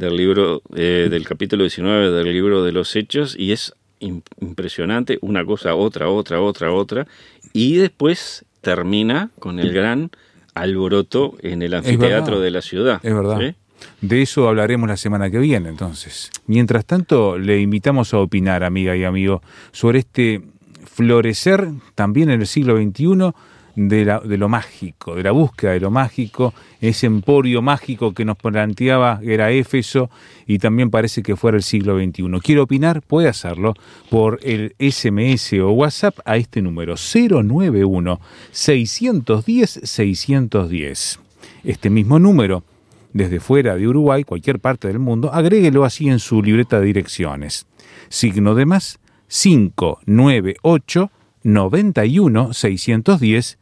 del 0.00 0.16
libro, 0.16 0.62
eh, 0.74 1.06
del 1.10 1.24
capítulo 1.26 1.62
19 1.62 2.10
del 2.10 2.32
libro 2.32 2.64
de 2.64 2.72
los 2.72 2.96
Hechos, 2.96 3.36
y 3.38 3.52
es 3.52 3.72
im- 4.00 4.22
impresionante, 4.40 5.18
una 5.20 5.44
cosa, 5.44 5.74
otra, 5.76 6.08
otra, 6.08 6.40
otra, 6.40 6.72
otra, 6.72 7.06
y 7.52 7.76
después 7.76 8.44
termina 8.62 9.30
con 9.38 9.60
el 9.60 9.72
gran 9.72 10.10
alboroto 10.54 11.36
en 11.42 11.62
el 11.62 11.74
anfiteatro 11.74 12.40
de 12.40 12.50
la 12.50 12.62
ciudad. 12.62 13.00
es 13.02 13.14
verdad. 13.14 13.38
¿sí? 13.38 13.54
De 14.02 14.20
eso 14.22 14.48
hablaremos 14.48 14.88
la 14.88 14.96
semana 14.96 15.30
que 15.30 15.38
viene, 15.38 15.68
entonces. 15.68 16.30
Mientras 16.46 16.84
tanto, 16.84 17.38
le 17.38 17.60
invitamos 17.60 18.12
a 18.12 18.18
opinar, 18.18 18.64
amiga 18.64 18.94
y 18.96 19.04
amigo, 19.04 19.42
sobre 19.72 20.00
este 20.00 20.42
florecer 20.84 21.68
también 21.94 22.30
en 22.30 22.40
el 22.40 22.46
siglo 22.46 22.76
XXI 22.76 23.32
de, 23.74 24.04
lo 24.36 24.48
mágico, 24.48 25.14
de 25.14 25.22
la 25.22 25.30
búsqueda 25.30 25.72
de 25.72 25.80
lo 25.80 25.90
mágico, 25.90 26.54
ese 26.80 27.06
emporio 27.06 27.62
mágico 27.62 28.12
que 28.12 28.24
nos 28.24 28.36
planteaba 28.36 29.20
era 29.22 29.50
Éfeso 29.50 30.10
y 30.46 30.58
también 30.58 30.90
parece 30.90 31.22
que 31.22 31.36
fuera 31.36 31.56
el 31.56 31.62
siglo 31.62 31.98
XXI. 31.98 32.40
¿Quiere 32.42 32.60
opinar? 32.60 33.02
Puede 33.02 33.28
hacerlo 33.28 33.74
por 34.10 34.38
el 34.42 34.74
SMS 34.78 35.52
o 35.60 35.70
WhatsApp 35.70 36.18
a 36.24 36.36
este 36.36 36.62
número 36.62 36.94
091 36.96 38.20
610 38.50 39.80
610. 39.84 41.20
Este 41.64 41.90
mismo 41.90 42.18
número 42.18 42.64
desde 43.12 43.40
fuera 43.40 43.76
de 43.76 43.88
Uruguay, 43.88 44.24
cualquier 44.24 44.60
parte 44.60 44.88
del 44.88 44.98
mundo, 44.98 45.32
agréguelo 45.32 45.84
así 45.84 46.08
en 46.08 46.18
su 46.18 46.42
libreta 46.42 46.80
de 46.80 46.86
direcciones. 46.86 47.66
Signo 48.08 48.54
de 48.54 48.66
más 48.66 48.98
598 49.28 51.10
91 51.42 52.52
610 52.52 53.59